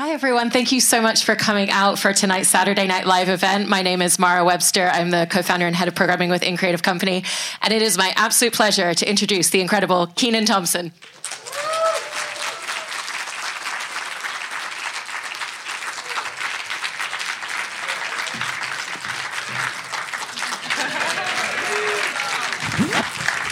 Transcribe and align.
Hi, 0.00 0.12
everyone. 0.12 0.48
Thank 0.48 0.72
you 0.72 0.80
so 0.80 1.02
much 1.02 1.26
for 1.26 1.36
coming 1.36 1.68
out 1.68 1.98
for 1.98 2.14
tonight's 2.14 2.48
Saturday 2.48 2.86
Night 2.86 3.04
Live 3.04 3.28
event. 3.28 3.68
My 3.68 3.82
name 3.82 4.00
is 4.00 4.18
Mara 4.18 4.42
Webster. 4.42 4.88
I'm 4.88 5.10
the 5.10 5.28
co 5.30 5.42
founder 5.42 5.66
and 5.66 5.76
head 5.76 5.88
of 5.88 5.94
programming 5.94 6.30
with 6.30 6.42
In 6.42 6.56
Creative 6.56 6.82
Company. 6.82 7.22
And 7.60 7.70
it 7.70 7.82
is 7.82 7.98
my 7.98 8.14
absolute 8.16 8.54
pleasure 8.54 8.94
to 8.94 9.06
introduce 9.06 9.50
the 9.50 9.60
incredible 9.60 10.06
Kenan 10.06 10.46
Thompson. 10.46 10.92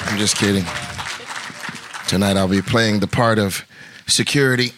I'm 0.07 0.17
just 0.17 0.39
kidding. 0.39 0.65
Tonight 2.07 2.39
I'll 2.39 2.49
be 2.49 2.63
playing 2.63 3.01
the 3.01 3.07
part 3.07 3.39
of 3.39 3.67
security. 4.07 4.73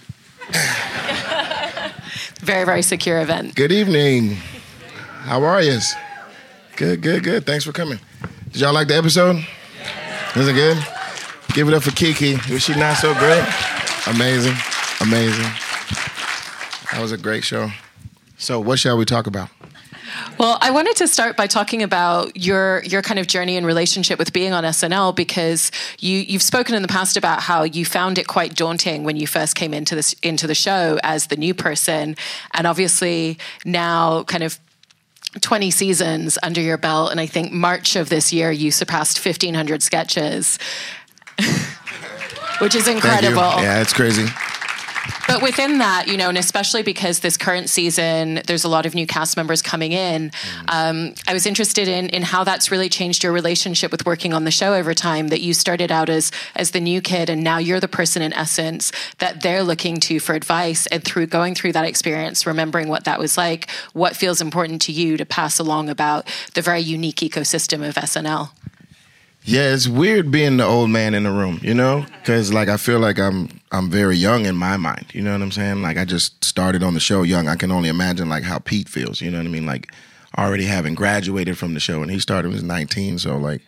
Very, 2.51 2.65
very 2.65 2.83
secure 2.83 3.21
event. 3.21 3.55
Good 3.55 3.71
evening. 3.71 4.35
How 5.23 5.45
are 5.45 5.63
you? 5.63 5.79
Good, 6.75 7.01
good, 7.01 7.23
good. 7.23 7.47
Thanks 7.47 7.65
for 7.65 7.71
coming. 7.71 8.01
Did 8.51 8.63
y'all 8.63 8.73
like 8.73 8.89
the 8.89 8.97
episode? 8.97 9.37
Was 10.35 10.49
it 10.49 10.55
good? 10.55 10.77
Give 11.55 11.69
it 11.69 11.75
up 11.75 11.85
for 11.85 11.93
Keke. 11.93 12.51
Was 12.51 12.65
she 12.65 12.75
not 12.75 12.97
so 12.97 13.15
great? 13.15 13.45
Amazing, 14.09 14.57
amazing. 15.01 15.47
That 16.91 16.99
was 16.99 17.13
a 17.13 17.17
great 17.17 17.45
show. 17.45 17.71
So, 18.37 18.59
what 18.59 18.81
shall 18.81 18.97
we 18.97 19.05
talk 19.05 19.29
about? 19.29 19.49
Well, 20.39 20.59
I 20.61 20.71
wanted 20.71 20.97
to 20.97 21.09
start 21.09 21.37
by 21.37 21.47
talking 21.47 21.83
about 21.83 22.37
your 22.37 22.83
your 22.85 23.03
kind 23.03 23.19
of 23.19 23.27
journey 23.27 23.57
and 23.57 23.67
relationship 23.67 24.19
with 24.19 24.33
being 24.33 24.53
on 24.53 24.65
SNL 24.65 25.15
because 25.15 25.71
you 25.99 26.19
you've 26.19 26.43
spoken 26.43 26.75
in 26.75 26.83
the 26.83 26.89
past 26.89 27.17
about 27.17 27.41
how 27.41 27.63
you 27.63 27.85
found 27.85 28.19
it 28.19 28.27
quite 28.27 28.55
daunting 28.55 29.05
when 29.05 29.17
you 29.17 29.27
first 29.27 29.55
came 29.55 29.75
into 29.75 29.95
this 29.95 30.15
into 30.23 30.47
the 30.47 30.55
show 30.55 30.99
as 31.03 31.27
the 31.27 31.37
new 31.37 31.55
person, 31.55 32.17
and 32.55 32.67
obviously 32.67 33.39
now 33.65 34.23
kind 34.25 34.43
of 34.43 34.59
20 35.41 35.71
seasons 35.71 36.39
under 36.43 36.61
your 36.61 36.79
belt, 36.79 37.11
and 37.11 37.21
I 37.21 37.27
think 37.27 37.53
March 37.53 37.95
of 37.95 38.09
this 38.09 38.33
year 38.33 38.51
you 38.51 38.71
surpassed 38.71 39.25
1,500 39.25 39.83
sketches, 39.83 40.59
which 42.59 42.75
is 42.75 42.89
incredible. 42.89 43.41
Yeah, 43.41 43.81
it's 43.81 43.93
crazy. 43.93 44.27
But 45.31 45.43
within 45.43 45.79
that, 45.79 46.09
you 46.09 46.17
know, 46.17 46.29
and 46.29 46.37
especially 46.37 46.83
because 46.83 47.21
this 47.21 47.37
current 47.37 47.71
season, 47.71 48.43
there's 48.49 48.65
a 48.65 48.69
lot 48.69 48.85
of 48.85 48.97
new 48.97 49.07
cast 49.07 49.37
members 49.37 49.63
coming 49.63 49.93
in. 49.93 50.33
Um, 50.67 51.15
I 51.29 51.33
was 51.33 51.47
interested 51.47 51.87
in 51.87 52.09
in 52.09 52.23
how 52.23 52.43
that's 52.43 52.73
really 52.73 52.89
changed 52.89 53.23
your 53.23 53.31
relationship 53.31 53.93
with 53.93 54.05
working 54.05 54.35
on 54.35 54.43
the 54.43 54.51
show 54.51 54.75
over 54.75 54.93
time. 54.93 55.29
That 55.29 55.41
you 55.41 55.55
started 55.55 55.93
out 55.93 56.09
as 56.09 56.33
as 56.57 56.73
the 56.73 56.81
new 56.81 57.01
kid, 57.01 57.31
and 57.31 57.45
now 57.45 57.59
you're 57.59 57.79
the 57.79 57.87
person 57.87 58.23
in 58.23 58.33
essence 58.33 58.91
that 59.19 59.41
they're 59.41 59.63
looking 59.63 60.01
to 60.01 60.19
for 60.19 60.35
advice. 60.35 60.89
And 60.89 61.05
through 61.05 61.29
going 61.29 61.55
through 61.55 61.75
that 61.75 61.85
experience, 61.85 62.45
remembering 62.45 62.89
what 62.89 63.05
that 63.05 63.21
was 63.21 63.39
like, 63.39 63.71
what 63.93 64.17
feels 64.17 64.41
important 64.41 64.83
to 64.83 64.93
you 64.93 65.17
to 65.17 65.25
pass 65.25 65.61
along 65.61 65.91
about 65.91 66.29
the 66.55 66.61
very 66.61 66.81
unique 66.81 67.19
ecosystem 67.19 67.89
of 67.89 67.95
SNL. 67.95 68.51
Yeah, 69.45 69.73
it's 69.73 69.89
weird 69.89 70.31
being 70.31 70.59
the 70.59 70.67
old 70.67 70.91
man 70.91 71.15
in 71.15 71.23
the 71.23 71.31
room, 71.31 71.61
you 71.63 71.73
know, 71.73 72.05
because 72.21 72.53
like 72.53 72.69
I 72.69 72.77
feel 72.77 72.99
like 72.99 73.19
I'm 73.19 73.49
I'm 73.73 73.89
very 73.89 74.17
young 74.17 74.45
in 74.45 74.55
my 74.55 74.77
mind. 74.77 75.07
You 75.13 75.23
know 75.23 75.33
what 75.33 75.43
I'm 75.43 75.51
saying? 75.51 75.83
Like 75.83 75.97
I 75.97 76.05
just 76.05 76.45
started 76.45 76.83
on 76.83 76.95
the 76.95 77.01
show 77.01 77.23
young. 77.23 77.49
I 77.49 77.57
can 77.57 77.73
only 77.73 77.89
imagine 77.89 78.29
like 78.29 78.43
how 78.43 78.59
Pete 78.59 78.89
feels. 78.89 79.21
You 79.21 79.31
know 79.31 79.39
what 79.39 79.47
I 79.47 79.51
mean? 79.51 79.67
Like 79.67 79.93
already 80.37 80.65
having 80.65 80.95
graduated 80.95 81.57
from 81.57 81.75
the 81.75 81.81
show, 81.81 82.03
and 82.03 82.11
he 82.11 82.19
started 82.19 82.49
when 82.49 82.53
he 82.53 82.63
was 82.63 82.65
19, 82.65 83.19
so 83.19 83.37
like 83.39 83.63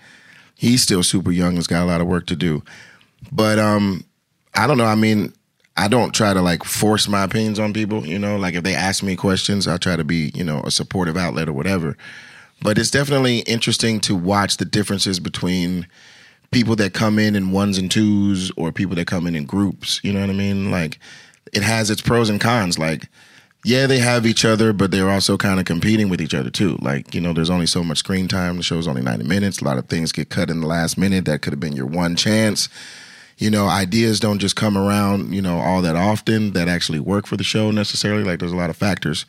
he's 0.55 0.83
still 0.83 1.03
super 1.03 1.33
young. 1.33 1.57
Has 1.57 1.67
got 1.67 1.83
a 1.83 1.87
lot 1.87 2.01
of 2.01 2.07
work 2.07 2.27
to 2.27 2.37
do. 2.37 2.63
But 3.31 3.59
um, 3.59 4.05
I 4.55 4.67
don't 4.67 4.79
know. 4.79 4.85
I 4.85 4.95
mean, 4.95 5.33
I 5.77 5.89
don't 5.89 6.15
try 6.15 6.35
to 6.35 6.43
like 6.43 6.65
force 6.65 7.09
my 7.09 7.23
opinions 7.23 7.59
on 7.59 7.73
people. 7.73 8.07
You 8.07 8.19
know, 8.19 8.37
like 8.37 8.55
if 8.55 8.63
they 8.63 8.75
ask 8.75 9.03
me 9.03 9.17
questions, 9.17 9.67
I 9.67 9.79
try 9.79 9.97
to 9.97 10.05
be 10.05 10.33
you 10.35 10.45
know 10.45 10.61
a 10.65 10.71
supportive 10.71 11.17
outlet 11.17 11.49
or 11.49 11.55
whatever. 11.55 11.97
But 12.63 12.79
it's 12.79 12.91
definitely 12.91 13.41
interesting 13.41 14.01
to 14.01 14.15
watch 14.15 14.57
the 14.57 14.65
differences 14.65 15.19
between 15.19 15.87
people 16.53 16.77
that 16.77 16.93
come 16.93 17.19
in 17.19 17.35
in 17.35 17.51
ones 17.51 17.79
and 17.79 17.91
twos 17.91 18.53
or 18.57 18.71
people 18.71 18.95
that 18.97 19.07
come 19.07 19.27
in 19.27 19.35
in 19.35 19.45
groups. 19.45 20.01
You 20.05 20.13
know 20.13 20.21
what 20.21 20.31
I 20.31 20.35
mean? 20.35 20.71
Like 20.71 20.99
it 21.53 21.63
has 21.63 21.91
its 21.91 22.01
pros 22.01 22.29
and 22.29 22.41
cons. 22.41 22.79
Like, 22.79 23.09
yeah, 23.65 23.87
they 23.87 23.99
have 23.99 24.27
each 24.27 24.45
other, 24.45 24.73
but 24.73 24.91
they're 24.91 25.11
also 25.11 25.37
kind 25.37 25.61
of 25.61 25.67
competing 25.67 26.09
with 26.09 26.21
each 26.21 26.35
other 26.35 26.51
too. 26.51 26.79
Like, 26.81 27.15
you 27.15 27.21
know, 27.21 27.33
there's 27.33 27.51
only 27.51 27.67
so 27.67 27.83
much 27.83 27.99
screen 27.99 28.29
time. 28.29 28.57
The 28.57 28.63
show's 28.63 28.89
only 28.89 29.03
90 29.03 29.25
minutes. 29.25 29.61
A 29.61 29.65
lot 29.65 29.79
of 29.79 29.87
things 29.87 30.13
get 30.13 30.31
cut 30.31 30.51
in 30.51 30.61
the 30.61 30.67
last 30.67 30.99
minute. 30.99 31.25
That 31.25 31.43
could 31.43 31.53
have 31.53 31.61
been 31.61 31.77
your 31.77 31.87
one 31.87 32.17
chance. 32.17 32.69
You 33.39 33.51
know, 33.51 33.67
ideas 33.67 34.21
don't 34.21 34.39
just 34.39 34.57
come 34.57 34.77
around, 34.77 35.35
you 35.35 35.43
know, 35.43 35.59
all 35.59 35.83
that 35.83 35.97
often 35.97 36.53
that 36.53 36.69
actually 36.69 37.01
work 37.01 37.27
for 37.27 37.37
the 37.37 37.45
show 37.45 37.71
necessarily. 37.71 38.25
Like, 38.25 38.41
there's 38.41 38.53
a 38.53 38.57
lot 38.57 38.71
of 38.71 38.77
factors. 38.77 39.27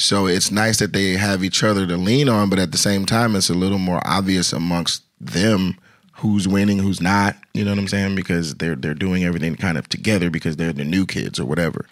So 0.00 0.26
it's 0.26 0.50
nice 0.50 0.78
that 0.78 0.94
they 0.94 1.12
have 1.12 1.44
each 1.44 1.62
other 1.62 1.86
to 1.86 1.96
lean 1.96 2.28
on, 2.28 2.48
but 2.48 2.58
at 2.58 2.72
the 2.72 2.78
same 2.78 3.04
time, 3.04 3.36
it's 3.36 3.50
a 3.50 3.54
little 3.54 3.78
more 3.78 4.00
obvious 4.04 4.52
amongst 4.52 5.02
them 5.20 5.76
who's 6.14 6.48
winning, 6.48 6.78
who's 6.78 7.02
not. 7.02 7.36
You 7.52 7.64
know 7.64 7.72
what 7.72 7.78
I'm 7.78 7.88
saying? 7.88 8.14
Because 8.14 8.54
they're 8.54 8.76
they're 8.76 8.94
doing 8.94 9.24
everything 9.24 9.56
kind 9.56 9.76
of 9.76 9.88
together 9.90 10.30
because 10.30 10.56
they're 10.56 10.72
the 10.72 10.84
new 10.84 11.04
kids 11.04 11.38
or 11.38 11.44
whatever. 11.44 11.84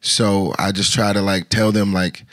So 0.00 0.54
I 0.58 0.72
just 0.72 0.94
try 0.94 1.12
to 1.12 1.20
like 1.20 1.50
tell 1.50 1.72
them 1.72 1.92
like 1.92 2.24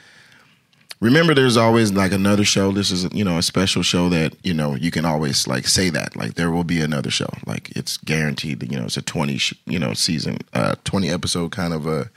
remember 1.01 1.33
there's 1.33 1.57
always 1.57 1.91
like 1.91 2.11
another 2.11 2.43
show 2.43 2.71
this 2.71 2.91
is 2.91 3.07
you 3.13 3.23
know 3.23 3.37
a 3.37 3.43
special 3.43 3.83
show 3.83 4.09
that 4.09 4.35
you 4.43 4.53
know 4.53 4.75
you 4.75 4.91
can 4.91 5.05
always 5.05 5.47
like 5.47 5.67
say 5.67 5.89
that 5.89 6.15
like 6.15 6.33
there 6.33 6.51
will 6.51 6.65
be 6.65 6.81
another 6.81 7.09
show 7.09 7.29
like 7.45 7.69
it's 7.75 7.97
guaranteed 7.97 8.59
that 8.59 8.71
you 8.71 8.77
know 8.77 8.85
it's 8.85 8.97
a 8.97 9.01
20 9.01 9.37
sh- 9.37 9.53
you 9.65 9.79
know 9.79 9.93
season 9.93 10.37
uh 10.53 10.75
20 10.83 11.09
episode 11.09 11.51
kind 11.51 11.73
of 11.73 11.85
a 11.85 12.09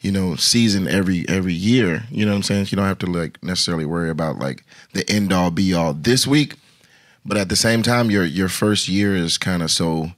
you 0.00 0.12
know 0.12 0.36
season 0.36 0.86
every 0.86 1.28
every 1.28 1.52
year 1.52 2.04
you 2.10 2.24
know 2.24 2.32
what 2.32 2.36
i'm 2.36 2.42
saying? 2.42 2.66
You 2.70 2.76
don't 2.76 2.86
have 2.86 2.98
to 2.98 3.06
like 3.06 3.42
necessarily 3.42 3.84
worry 3.84 4.10
about 4.10 4.38
like 4.38 4.64
the 4.92 5.08
end 5.10 5.32
all 5.32 5.50
be 5.50 5.74
all 5.74 5.92
this 5.92 6.26
week. 6.26 6.54
But 7.24 7.36
at 7.36 7.48
the 7.48 7.56
same 7.56 7.82
time 7.82 8.10
your 8.10 8.24
your 8.24 8.48
first 8.48 8.88
year 8.88 9.14
is 9.14 9.38
kind 9.38 9.62
of 9.62 9.70
so 9.70 10.12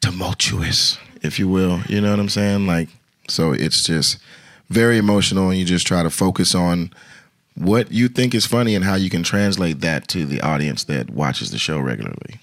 tumultuous 0.00 0.98
if 1.22 1.38
you 1.38 1.48
will 1.48 1.80
you 1.88 2.00
know 2.00 2.10
what 2.10 2.20
i'm 2.20 2.28
saying? 2.28 2.66
Like 2.66 2.88
so 3.28 3.52
it's 3.52 3.84
just 3.84 4.18
very 4.68 4.98
emotional 4.98 5.50
and 5.50 5.58
you 5.58 5.64
just 5.64 5.86
try 5.86 6.02
to 6.02 6.10
focus 6.10 6.54
on 6.54 6.92
what 7.54 7.92
you 7.92 8.08
think 8.08 8.34
is 8.34 8.46
funny 8.46 8.74
and 8.74 8.84
how 8.84 8.94
you 8.94 9.10
can 9.10 9.22
translate 9.22 9.80
that 9.80 10.08
to 10.08 10.24
the 10.24 10.40
audience 10.40 10.84
that 10.84 11.10
watches 11.10 11.50
the 11.50 11.58
show 11.58 11.78
regularly. 11.78 12.38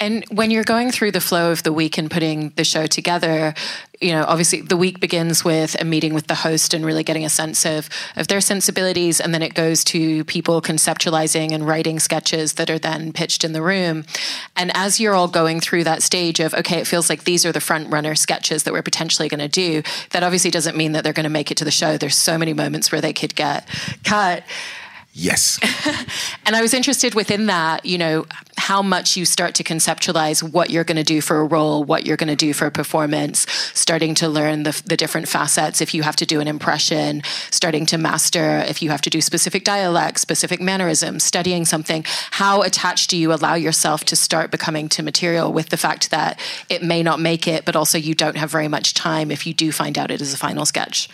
And 0.00 0.24
when 0.30 0.50
you're 0.50 0.64
going 0.64 0.90
through 0.90 1.12
the 1.12 1.20
flow 1.20 1.52
of 1.52 1.62
the 1.62 1.72
week 1.72 1.96
and 1.96 2.10
putting 2.10 2.50
the 2.50 2.64
show 2.64 2.86
together, 2.86 3.54
you 4.02 4.12
know, 4.12 4.24
obviously 4.26 4.60
the 4.60 4.76
week 4.76 5.00
begins 5.00 5.44
with 5.44 5.80
a 5.80 5.84
meeting 5.84 6.14
with 6.14 6.26
the 6.26 6.34
host 6.34 6.74
and 6.74 6.84
really 6.84 7.04
getting 7.04 7.24
a 7.24 7.30
sense 7.30 7.64
of 7.64 7.88
of 8.16 8.28
their 8.28 8.40
sensibilities, 8.40 9.20
and 9.20 9.32
then 9.32 9.42
it 9.42 9.54
goes 9.54 9.84
to 9.84 10.24
people 10.24 10.60
conceptualizing 10.60 11.52
and 11.52 11.66
writing 11.66 11.98
sketches 11.98 12.54
that 12.54 12.68
are 12.68 12.78
then 12.78 13.12
pitched 13.12 13.44
in 13.44 13.52
the 13.52 13.62
room. 13.62 14.04
And 14.56 14.70
as 14.74 14.98
you're 14.98 15.14
all 15.14 15.28
going 15.28 15.60
through 15.60 15.84
that 15.84 16.02
stage 16.02 16.40
of 16.40 16.54
okay, 16.54 16.78
it 16.78 16.86
feels 16.86 17.08
like 17.08 17.24
these 17.24 17.46
are 17.46 17.52
the 17.52 17.60
front 17.60 17.90
runner 17.90 18.14
sketches 18.14 18.64
that 18.64 18.72
we're 18.72 18.82
potentially 18.82 19.28
going 19.28 19.40
to 19.40 19.48
do. 19.48 19.82
That 20.10 20.22
obviously 20.22 20.50
doesn't 20.50 20.76
mean 20.76 20.92
that 20.92 21.04
they're 21.04 21.12
going 21.12 21.24
to 21.24 21.30
make 21.30 21.50
it 21.50 21.56
to 21.58 21.64
the 21.64 21.70
show. 21.70 21.96
There's 21.96 22.16
so 22.16 22.36
many 22.38 22.52
moments 22.52 22.90
where 22.90 23.00
they 23.00 23.12
could 23.12 23.34
get 23.34 23.66
cut. 24.04 24.44
Yes 25.12 25.58
And 26.44 26.56
I 26.56 26.62
was 26.62 26.74
interested 26.74 27.14
within 27.14 27.46
that, 27.46 27.86
you 27.86 27.98
know, 27.98 28.26
how 28.56 28.82
much 28.82 29.16
you 29.16 29.24
start 29.24 29.54
to 29.56 29.64
conceptualize 29.64 30.42
what 30.42 30.70
you're 30.70 30.84
going 30.84 30.96
to 30.96 31.04
do 31.04 31.20
for 31.20 31.40
a 31.40 31.44
role, 31.44 31.84
what 31.84 32.04
you're 32.04 32.16
going 32.16 32.28
to 32.28 32.36
do 32.36 32.52
for 32.52 32.66
a 32.66 32.70
performance, 32.70 33.50
starting 33.74 34.14
to 34.16 34.28
learn 34.28 34.64
the, 34.64 34.82
the 34.84 34.96
different 34.96 35.28
facets. 35.28 35.80
If 35.80 35.94
you 35.94 36.02
have 36.02 36.16
to 36.16 36.26
do 36.26 36.40
an 36.40 36.48
impression, 36.48 37.22
starting 37.50 37.86
to 37.86 37.98
master, 37.98 38.58
if 38.66 38.82
you 38.82 38.90
have 38.90 39.00
to 39.02 39.10
do 39.10 39.20
specific 39.20 39.64
dialects, 39.64 40.20
specific 40.20 40.60
mannerisms, 40.60 41.22
studying 41.22 41.64
something, 41.64 42.04
how 42.32 42.62
attached 42.62 43.10
do 43.10 43.16
you 43.16 43.32
allow 43.32 43.54
yourself 43.54 44.04
to 44.06 44.16
start 44.16 44.50
becoming 44.50 44.88
to 44.90 45.02
material 45.02 45.52
with 45.52 45.68
the 45.68 45.76
fact 45.76 46.10
that 46.10 46.40
it 46.68 46.82
may 46.82 47.02
not 47.02 47.20
make 47.20 47.46
it, 47.46 47.64
but 47.64 47.76
also 47.76 47.98
you 47.98 48.14
don't 48.14 48.36
have 48.36 48.50
very 48.50 48.68
much 48.68 48.94
time 48.94 49.30
if 49.30 49.46
you 49.46 49.54
do 49.54 49.70
find 49.70 49.96
out 49.96 50.10
it 50.10 50.20
is 50.20 50.34
a 50.34 50.38
final 50.38 50.66
sketch? 50.66 51.08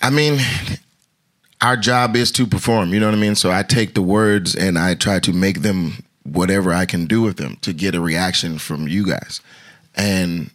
I 0.00 0.08
mean, 0.08 0.38
our 1.60 1.76
job 1.76 2.16
is 2.16 2.32
to 2.32 2.46
perform, 2.46 2.94
you 2.94 3.00
know 3.00 3.06
what 3.06 3.14
I 3.14 3.18
mean? 3.18 3.34
So 3.34 3.50
I 3.50 3.62
take 3.62 3.94
the 3.94 4.02
words 4.02 4.54
and 4.54 4.78
I 4.78 4.94
try 4.94 5.18
to 5.20 5.32
make 5.32 5.62
them 5.62 6.04
whatever 6.22 6.72
I 6.72 6.86
can 6.86 7.06
do 7.06 7.22
with 7.22 7.36
them 7.36 7.56
to 7.62 7.72
get 7.72 7.94
a 7.94 8.00
reaction 8.00 8.58
from 8.58 8.88
you 8.88 9.06
guys. 9.06 9.40
And, 9.94 10.50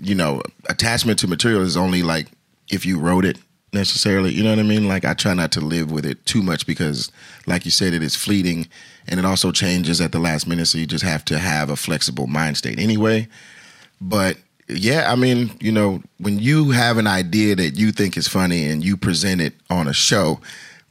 you 0.00 0.14
know, 0.14 0.42
attachment 0.68 1.18
to 1.20 1.28
material 1.28 1.62
is 1.62 1.76
only 1.76 2.02
like 2.02 2.28
if 2.70 2.86
you 2.86 2.98
wrote 2.98 3.24
it 3.24 3.38
necessarily, 3.72 4.32
you 4.32 4.42
know 4.42 4.50
what 4.50 4.58
I 4.58 4.62
mean? 4.62 4.88
Like 4.88 5.04
I 5.04 5.14
try 5.14 5.34
not 5.34 5.52
to 5.52 5.60
live 5.60 5.90
with 5.90 6.06
it 6.06 6.24
too 6.24 6.42
much 6.42 6.66
because, 6.66 7.10
like 7.46 7.64
you 7.64 7.70
said, 7.70 7.92
it 7.92 8.02
is 8.02 8.16
fleeting 8.16 8.68
and 9.06 9.20
it 9.20 9.26
also 9.26 9.52
changes 9.52 10.00
at 10.00 10.12
the 10.12 10.18
last 10.18 10.46
minute. 10.46 10.66
So 10.66 10.78
you 10.78 10.86
just 10.86 11.04
have 11.04 11.24
to 11.26 11.38
have 11.38 11.68
a 11.68 11.76
flexible 11.76 12.26
mind 12.26 12.56
state 12.56 12.78
anyway. 12.78 13.28
But 14.00 14.38
yeah, 14.68 15.10
I 15.10 15.14
mean, 15.14 15.50
you 15.60 15.72
know, 15.72 16.02
when 16.18 16.38
you 16.38 16.70
have 16.70 16.98
an 16.98 17.06
idea 17.06 17.54
that 17.56 17.76
you 17.76 17.92
think 17.92 18.16
is 18.16 18.28
funny 18.28 18.68
and 18.68 18.84
you 18.84 18.96
present 18.96 19.40
it 19.40 19.54
on 19.70 19.86
a 19.86 19.92
show, 19.92 20.40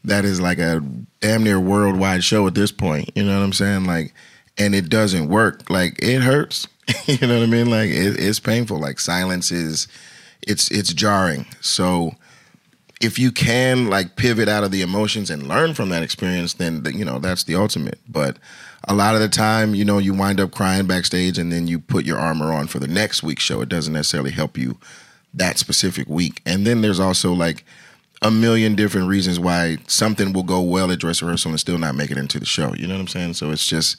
that 0.04 0.24
is 0.24 0.40
like 0.40 0.60
a 0.60 0.82
damn 1.20 1.44
near 1.44 1.60
worldwide 1.60 2.24
show 2.24 2.48
at 2.48 2.56
this 2.56 2.72
point. 2.72 3.10
You 3.16 3.24
know 3.24 3.38
what 3.38 3.44
I'm 3.44 3.54
saying? 3.54 3.86
Like, 3.86 4.14
and 4.58 4.74
it 4.74 4.90
doesn't 4.90 5.28
work. 5.28 5.70
Like, 5.70 6.02
it 6.02 6.22
hurts. 6.22 6.68
you 7.06 7.28
know 7.28 7.40
what 7.40 7.44
I 7.44 7.52
mean? 7.52 7.70
Like, 7.70 7.90
it, 7.90 8.20
it's 8.20 8.40
painful. 8.40 8.80
Like, 8.80 9.00
silence 9.00 9.52
is 9.52 9.88
it's 10.46 10.70
it's 10.72 10.94
jarring. 10.94 11.46
So 11.62 12.12
if 13.02 13.20
you 13.20 13.32
can 13.32 13.88
like 13.90 14.16
pivot 14.16 14.48
out 14.48 14.64
of 14.64 14.72
the 14.72 14.82
emotions 14.82 15.30
and 15.30 15.48
learn 15.48 15.74
from 15.74 15.90
that 15.90 16.04
experience, 16.04 16.54
then 16.54 16.84
you 16.94 17.06
know 17.06 17.20
that's 17.20 17.44
the 17.44 17.56
ultimate. 17.56 18.00
But 18.08 18.38
a 18.88 18.94
lot 18.94 19.16
of 19.16 19.22
the 19.22 19.30
time, 19.30 19.76
you 19.76 19.84
know, 19.84 19.98
you 19.98 20.14
wind 20.14 20.40
up 20.40 20.52
crying 20.52 20.86
backstage, 20.86 21.38
and 21.38 21.52
then 21.52 21.68
you 21.68 21.80
put 21.80 22.06
your 22.06 22.20
armor 22.20 22.54
on 22.54 22.68
for 22.68 22.80
the 22.80 22.88
next 22.88 23.24
week's 23.24 23.44
show. 23.44 23.62
It 23.62 23.70
doesn't 23.70 23.94
necessarily 23.94 24.32
help 24.32 24.58
you 24.58 24.78
that 25.34 25.58
specific 25.58 26.08
week. 26.08 26.42
And 26.46 26.66
then 26.66 26.82
there's 26.82 27.00
also 27.00 27.34
like 27.34 27.66
a 28.22 28.32
million 28.32 28.76
different 28.76 29.08
reasons 29.08 29.40
why 29.40 29.78
something 29.88 30.34
will 30.34 30.44
go 30.44 30.62
well 30.62 30.92
at 30.92 31.00
dress 31.00 31.22
rehearsal 31.22 31.52
and 31.52 31.60
still 31.60 31.78
not 31.78 31.96
make 31.96 32.12
it 32.12 32.18
into 32.18 32.40
the 32.40 32.46
show. 32.46 32.74
You 32.74 32.88
know 32.88 32.94
what 32.96 33.02
I'm 33.02 33.08
saying? 33.08 33.34
So 33.34 33.52
it's 33.52 33.68
just 33.68 33.98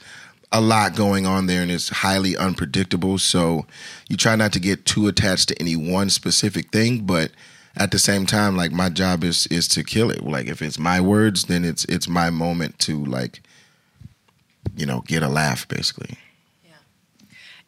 a 0.52 0.60
lot 0.60 0.96
going 0.96 1.26
on 1.26 1.46
there 1.46 1.62
and 1.62 1.70
it's 1.70 1.88
highly 1.88 2.36
unpredictable. 2.36 3.18
So 3.18 3.66
you 4.08 4.16
try 4.16 4.36
not 4.36 4.52
to 4.54 4.60
get 4.60 4.86
too 4.86 5.08
attached 5.08 5.48
to 5.48 5.60
any 5.60 5.76
one 5.76 6.08
specific 6.08 6.70
thing, 6.70 7.00
but 7.04 7.32
at 7.76 7.90
the 7.90 7.98
same 7.98 8.24
time, 8.24 8.56
like 8.56 8.72
my 8.72 8.88
job 8.88 9.22
is 9.22 9.46
is 9.48 9.68
to 9.68 9.84
kill 9.84 10.10
it. 10.10 10.24
Like 10.24 10.46
if 10.46 10.62
it's 10.62 10.78
my 10.78 11.00
words, 11.00 11.44
then 11.44 11.64
it's 11.64 11.84
it's 11.84 12.08
my 12.08 12.30
moment 12.30 12.78
to 12.80 13.04
like, 13.04 13.42
you 14.76 14.86
know, 14.86 15.02
get 15.06 15.22
a 15.22 15.28
laugh 15.28 15.68
basically. 15.68 16.16
Yeah. 16.64 16.72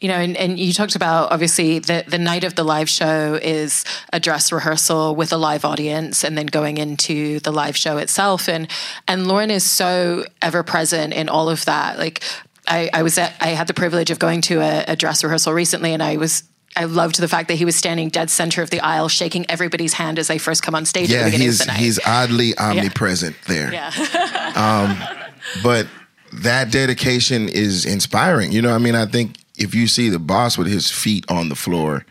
You 0.01 0.09
know, 0.09 0.15
and, 0.15 0.37
and 0.37 0.59
you 0.59 0.73
talked 0.73 0.97
about 0.97 1.33
obviously 1.33 1.79
the, 1.79 2.05
the 2.07 2.19
night 2.19 2.45
of 2.45 2.55
the 2.55 2.65
live 2.65 2.89
show 2.89 3.39
is 3.41 3.85
a 4.13 4.21
dress 4.21 4.51
rehearsal 4.53 5.15
with 5.15 5.33
a 5.33 5.37
live 5.37 5.65
audience 5.65 6.25
and 6.25 6.37
then 6.37 6.47
going 6.47 6.79
into 6.79 7.41
the 7.41 7.53
live 7.53 7.77
show 7.77 7.99
itself. 7.99 8.49
And 8.49 8.69
and 9.07 9.27
Lorne 9.27 9.51
is 9.51 9.65
so 9.65 10.25
ever 10.43 10.63
present 10.63 11.13
in 11.13 11.29
all 11.29 11.49
of 11.49 11.65
that. 11.67 11.99
Like 11.99 12.23
I, 12.67 12.91
I 12.93 13.03
was 13.03 13.19
at, 13.19 13.35
I 13.41 13.49
had 13.49 13.67
the 13.67 13.75
privilege 13.75 14.11
of 14.11 14.19
going 14.19 14.41
to 14.43 14.61
a, 14.61 14.85
a 14.89 14.97
dress 14.97 15.25
rehearsal 15.25 15.53
recently 15.53 15.93
and 15.93 16.03
I 16.03 16.17
was 16.17 16.45
I 16.77 16.85
loved 16.85 17.19
the 17.19 17.29
fact 17.29 17.49
that 17.49 17.57
he 17.57 17.65
was 17.65 17.75
standing 17.75 18.09
dead 18.09 18.31
center 18.31 18.63
of 18.63 18.71
the 18.71 18.81
aisle, 18.81 19.09
shaking 19.09 19.51
everybody's 19.51 19.95
hand 19.95 20.19
as 20.19 20.29
they 20.29 20.39
first 20.39 20.63
come 20.63 20.77
on 20.77 20.85
stage. 20.85 21.11
Yeah, 21.11 21.19
at 21.19 21.25
the 21.25 21.27
beginning 21.27 21.47
he's 21.47 21.61
of 21.61 21.67
the 21.67 21.73
night. 21.73 21.81
he's 21.81 22.01
oddly 22.07 22.57
omnipresent 22.57 23.37
yeah. 23.49 23.55
there. 23.55 23.73
Yeah. 23.73 24.53
um, 24.55 25.63
but 25.63 25.89
that 26.33 26.71
dedication 26.71 27.49
is 27.49 27.85
inspiring. 27.85 28.53
You 28.53 28.63
know, 28.63 28.75
I 28.75 28.79
mean, 28.79 28.95
I 28.95 29.07
think 29.07 29.39
if 29.57 29.75
you 29.75 29.87
see 29.87 30.09
the 30.09 30.19
boss 30.19 30.57
with 30.57 30.67
his 30.67 30.91
feet 30.91 31.25
on 31.31 31.49
the 31.49 31.55
floor, 31.55 32.05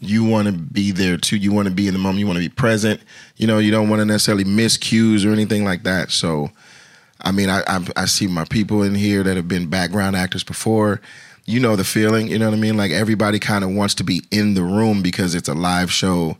you 0.00 0.24
want 0.24 0.46
to 0.46 0.52
be 0.52 0.90
there 0.90 1.16
too. 1.16 1.36
You 1.36 1.52
want 1.52 1.68
to 1.68 1.74
be 1.74 1.86
in 1.86 1.94
the 1.94 2.00
moment. 2.00 2.20
You 2.20 2.26
want 2.26 2.38
to 2.38 2.48
be 2.48 2.54
present. 2.54 3.00
You 3.36 3.46
know, 3.46 3.58
you 3.58 3.70
don't 3.70 3.88
want 3.88 4.00
to 4.00 4.06
necessarily 4.06 4.44
miss 4.44 4.76
cues 4.76 5.24
or 5.24 5.32
anything 5.32 5.64
like 5.64 5.82
that. 5.82 6.10
So, 6.10 6.50
I 7.20 7.30
mean, 7.30 7.50
I, 7.50 7.62
I, 7.66 7.86
I 7.96 8.04
see 8.06 8.26
my 8.26 8.44
people 8.44 8.82
in 8.82 8.94
here 8.94 9.22
that 9.22 9.36
have 9.36 9.48
been 9.48 9.68
background 9.68 10.16
actors 10.16 10.44
before 10.44 11.00
you 11.44 11.60
know 11.60 11.76
the 11.76 11.84
feeling, 11.84 12.28
you 12.28 12.38
know 12.38 12.48
what 12.48 12.56
I 12.56 12.60
mean? 12.60 12.76
Like 12.76 12.92
everybody 12.92 13.38
kind 13.38 13.64
of 13.64 13.70
wants 13.70 13.94
to 13.96 14.04
be 14.04 14.22
in 14.30 14.54
the 14.54 14.62
room 14.62 15.02
because 15.02 15.34
it's 15.34 15.48
a 15.48 15.54
live 15.54 15.92
show 15.92 16.36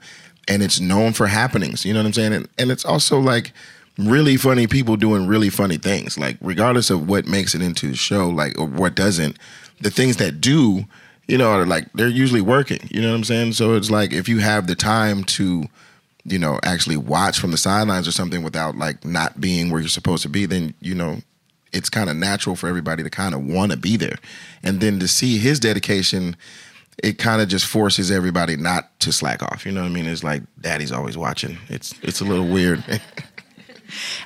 and 0.49 0.63
it's 0.63 0.81
known 0.81 1.13
for 1.13 1.27
happenings, 1.27 1.85
you 1.85 1.93
know 1.93 2.01
what 2.01 2.07
I'm 2.07 2.13
saying? 2.13 2.33
And, 2.33 2.49
and 2.59 2.71
it's 2.71 2.85
also 2.85 3.19
like 3.19 3.53
really 3.99 4.37
funny 4.37 4.67
people 4.67 4.97
doing 4.97 5.27
really 5.27 5.51
funny 5.51 5.77
things. 5.77 6.19
Like 6.19 6.37
regardless 6.41 6.91
of 6.91 7.09
what 7.09 7.27
makes 7.27 7.55
it 7.55 7.63
into 7.63 7.89
the 7.89 7.97
show, 7.97 8.29
like 8.29 8.59
or 8.59 8.67
what 8.67 8.95
doesn't, 8.95 9.39
the 9.81 9.91
things 9.91 10.17
that 10.17 10.41
do, 10.41 10.85
you 11.29 11.39
know, 11.39 11.51
are 11.51 11.67
like 11.67 11.93
they're 11.93 12.09
usually 12.09 12.41
working, 12.41 12.89
you 12.91 13.01
know 13.01 13.11
what 13.11 13.17
I'm 13.17 13.25
saying? 13.25 13.53
So 13.53 13.75
it's 13.75 13.91
like 13.91 14.13
if 14.13 14.29
you 14.29 14.39
have 14.39 14.67
the 14.67 14.75
time 14.75 15.25
to 15.25 15.65
you 16.25 16.39
know, 16.39 16.59
actually 16.63 16.97
watch 16.97 17.39
from 17.39 17.51
the 17.51 17.59
sidelines 17.59 18.07
or 18.07 18.13
something 18.13 18.43
without 18.43 18.77
like 18.77 19.05
not 19.05 19.41
being 19.41 19.71
where 19.71 19.81
you're 19.81 19.89
supposed 19.89 20.23
to 20.23 20.29
be, 20.29 20.47
then 20.47 20.75
you 20.81 20.95
know, 20.95 21.19
it's 21.73 21.89
kind 21.89 22.11
of 22.11 22.17
natural 22.17 22.55
for 22.55 22.69
everybody 22.69 23.03
to 23.03 23.11
kind 23.11 23.35
of 23.35 23.45
want 23.45 23.73
to 23.73 23.79
be 23.79 23.97
there. 23.97 24.19
And 24.63 24.81
then 24.81 25.01
to 25.01 25.09
see 25.09 25.39
his 25.39 25.59
dedication, 25.59 26.37
it 27.03 27.19
kind 27.19 27.41
of 27.41 27.49
just 27.49 27.67
forces 27.67 28.11
everybody 28.11 28.57
not 28.57 28.99
to 29.01 29.13
slack 29.13 29.43
off. 29.43 29.65
You 29.67 29.73
know 29.73 29.83
what 29.83 29.91
I 29.91 29.93
mean? 29.93 30.07
It's 30.07 30.23
like 30.23 30.43
daddy's 30.61 30.93
always 30.93 31.17
watching. 31.17 31.59
It's 31.69 31.95
it's 32.03 32.21
a 32.21 32.25
little 32.25 32.47
weird. 32.47 32.85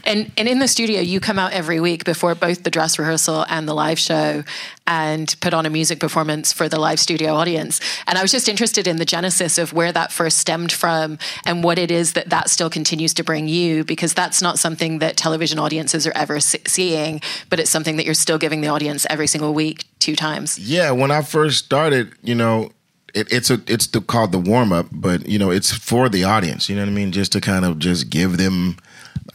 And 0.05 0.31
and 0.37 0.49
in 0.49 0.59
the 0.59 0.69
studio, 0.69 1.01
you 1.01 1.21
come 1.21 1.39
out 1.39 1.53
every 1.53 1.81
week 1.81 2.05
before 2.05 2.35
both 2.35 2.63
the 2.63 2.71
dress 2.71 2.99
rehearsal 2.99 3.45
and 3.49 3.69
the 3.69 3.75
live 3.75 3.99
show, 3.99 4.45
and 4.87 5.35
put 5.41 5.55
on 5.55 5.67
a 5.67 5.71
music 5.71 6.01
performance 6.01 6.53
for 6.53 6.69
the 6.69 6.79
live 6.79 7.01
studio 7.01 7.35
audience. 7.35 7.81
And 8.07 8.19
I 8.19 8.23
was 8.23 8.33
just 8.33 8.49
interested 8.49 8.87
in 8.87 8.97
the 8.97 9.05
genesis 9.05 9.59
of 9.59 9.73
where 9.73 9.93
that 9.93 10.13
first 10.13 10.39
stemmed 10.39 10.73
from, 10.73 11.19
and 11.45 11.65
what 11.65 11.79
it 11.79 11.91
is 11.91 12.13
that 12.13 12.31
that 12.31 12.51
still 12.51 12.71
continues 12.71 13.15
to 13.15 13.25
bring 13.25 13.49
you, 13.49 13.85
because 13.85 14.15
that's 14.15 14.41
not 14.41 14.59
something 14.59 14.99
that 15.01 15.17
television 15.17 15.59
audiences 15.59 16.07
are 16.07 16.17
ever 16.17 16.41
seeing, 16.41 17.21
but 17.51 17.61
it's 17.61 17.71
something 17.71 17.97
that 17.97 18.05
you're 18.05 18.15
still 18.15 18.39
giving 18.39 18.61
the 18.61 18.69
audience 18.69 19.07
every 19.11 19.27
single 19.27 19.55
week, 19.55 19.85
two 19.99 20.17
times. 20.17 20.59
Yeah, 20.59 20.91
when 20.93 21.11
I 21.11 21.23
first 21.23 21.65
started, 21.65 22.13
you 22.23 22.35
know, 22.35 22.71
it, 23.15 23.33
it's 23.33 23.51
a 23.51 23.61
it's 23.67 23.87
the, 23.89 24.01
called 24.01 24.33
the 24.33 24.39
warm 24.39 24.73
up, 24.73 24.87
but 24.93 25.27
you 25.27 25.39
know 25.39 25.51
it's 25.51 25.73
for 25.73 26.09
the 26.09 26.25
audience. 26.25 26.69
You 26.69 26.77
know 26.77 26.83
what 26.83 26.91
I 26.91 26.93
mean? 26.93 27.13
Just 27.13 27.33
to 27.33 27.41
kind 27.41 27.65
of 27.65 27.79
just 27.79 28.11
give 28.11 28.37
them 28.37 28.77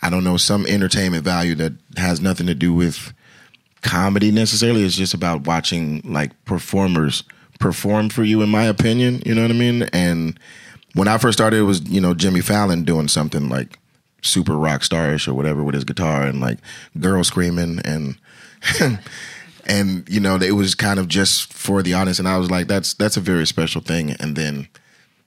I 0.01 0.09
don't 0.09 0.23
know, 0.23 0.37
some 0.37 0.65
entertainment 0.65 1.23
value 1.23 1.55
that 1.55 1.73
has 1.97 2.21
nothing 2.21 2.47
to 2.47 2.55
do 2.55 2.73
with 2.73 3.13
comedy 3.81 4.31
necessarily. 4.31 4.83
It's 4.83 4.95
just 4.95 5.13
about 5.13 5.45
watching 5.45 6.01
like 6.03 6.31
performers 6.45 7.23
perform 7.59 8.09
for 8.09 8.23
you, 8.23 8.41
in 8.41 8.49
my 8.49 8.63
opinion. 8.63 9.21
You 9.25 9.35
know 9.35 9.43
what 9.43 9.51
I 9.51 9.55
mean? 9.55 9.83
And 9.93 10.39
when 10.95 11.07
I 11.07 11.17
first 11.17 11.37
started, 11.37 11.57
it 11.57 11.63
was, 11.63 11.81
you 11.89 12.01
know, 12.01 12.13
Jimmy 12.13 12.41
Fallon 12.41 12.83
doing 12.83 13.07
something 13.07 13.49
like 13.49 13.77
super 14.21 14.57
rock 14.57 14.81
starish 14.81 15.27
or 15.27 15.33
whatever 15.33 15.63
with 15.63 15.75
his 15.75 15.83
guitar 15.83 16.23
and 16.23 16.39
like 16.39 16.59
girls 16.99 17.27
screaming 17.27 17.79
and 17.83 18.17
and 19.65 20.07
you 20.07 20.19
know 20.19 20.35
it 20.35 20.51
was 20.51 20.75
kind 20.75 20.99
of 20.99 21.07
just 21.07 21.51
for 21.51 21.81
the 21.81 21.93
audience 21.93 22.19
and 22.19 22.27
I 22.27 22.37
was 22.37 22.51
like 22.51 22.67
that's 22.67 22.93
that's 22.93 23.17
a 23.17 23.21
very 23.21 23.47
special 23.47 23.81
thing 23.81 24.11
and 24.19 24.35
then 24.35 24.67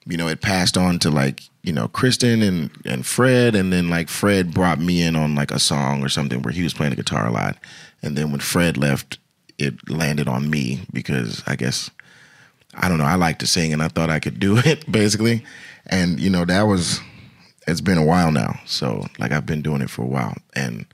you 0.07 0.17
know 0.17 0.29
it 0.29 0.41
passed 0.41 0.77
on 0.77 0.99
to 1.01 1.11
like 1.11 1.43
you 1.63 1.73
know 1.73 1.89
Kristen 1.89 2.43
and 2.43 2.71
and 2.85 3.07
Fred, 3.07 3.55
and 3.55 3.73
then 3.73 3.89
like 3.89 4.09
Fred 4.09 4.53
brought 4.53 4.79
me 4.79 5.03
in 5.03 5.17
on 5.17 5.35
like 5.35 5.51
a 5.51 5.59
song 5.59 6.03
or 6.03 6.09
something 6.09 6.43
where 6.43 6.53
he 6.53 6.63
was 6.63 6.75
playing 6.75 6.91
the 6.91 6.97
guitar 6.97 7.27
a 7.27 7.33
lot, 7.33 7.57
and 8.03 8.17
then 8.17 8.31
when 8.31 8.41
Fred 8.41 8.77
left, 8.77 9.19
it 9.59 9.89
landed 9.89 10.29
on 10.29 10.51
me 10.51 10.87
because 10.93 11.43
I 11.47 11.57
guess 11.57 11.91
I 12.75 12.89
don't 12.89 12.99
know 12.99 13.05
I 13.05 13.15
like 13.15 13.39
to 13.39 13.47
sing 13.47 13.73
and 13.73 13.83
I 13.83 13.89
thought 13.89 14.11
I 14.11 14.21
could 14.21 14.39
do 14.39 14.59
it 14.65 14.91
basically, 14.91 15.45
and 15.87 16.21
you 16.21 16.31
know 16.31 16.45
that 16.45 16.63
was 16.63 17.01
it's 17.67 17.81
been 17.81 17.99
a 17.99 18.05
while 18.05 18.31
now, 18.31 18.61
so 18.67 19.07
like 19.19 19.33
I've 19.33 19.47
been 19.47 19.63
doing 19.63 19.81
it 19.81 19.91
for 19.91 20.03
a 20.03 20.09
while, 20.09 20.37
and 20.55 20.85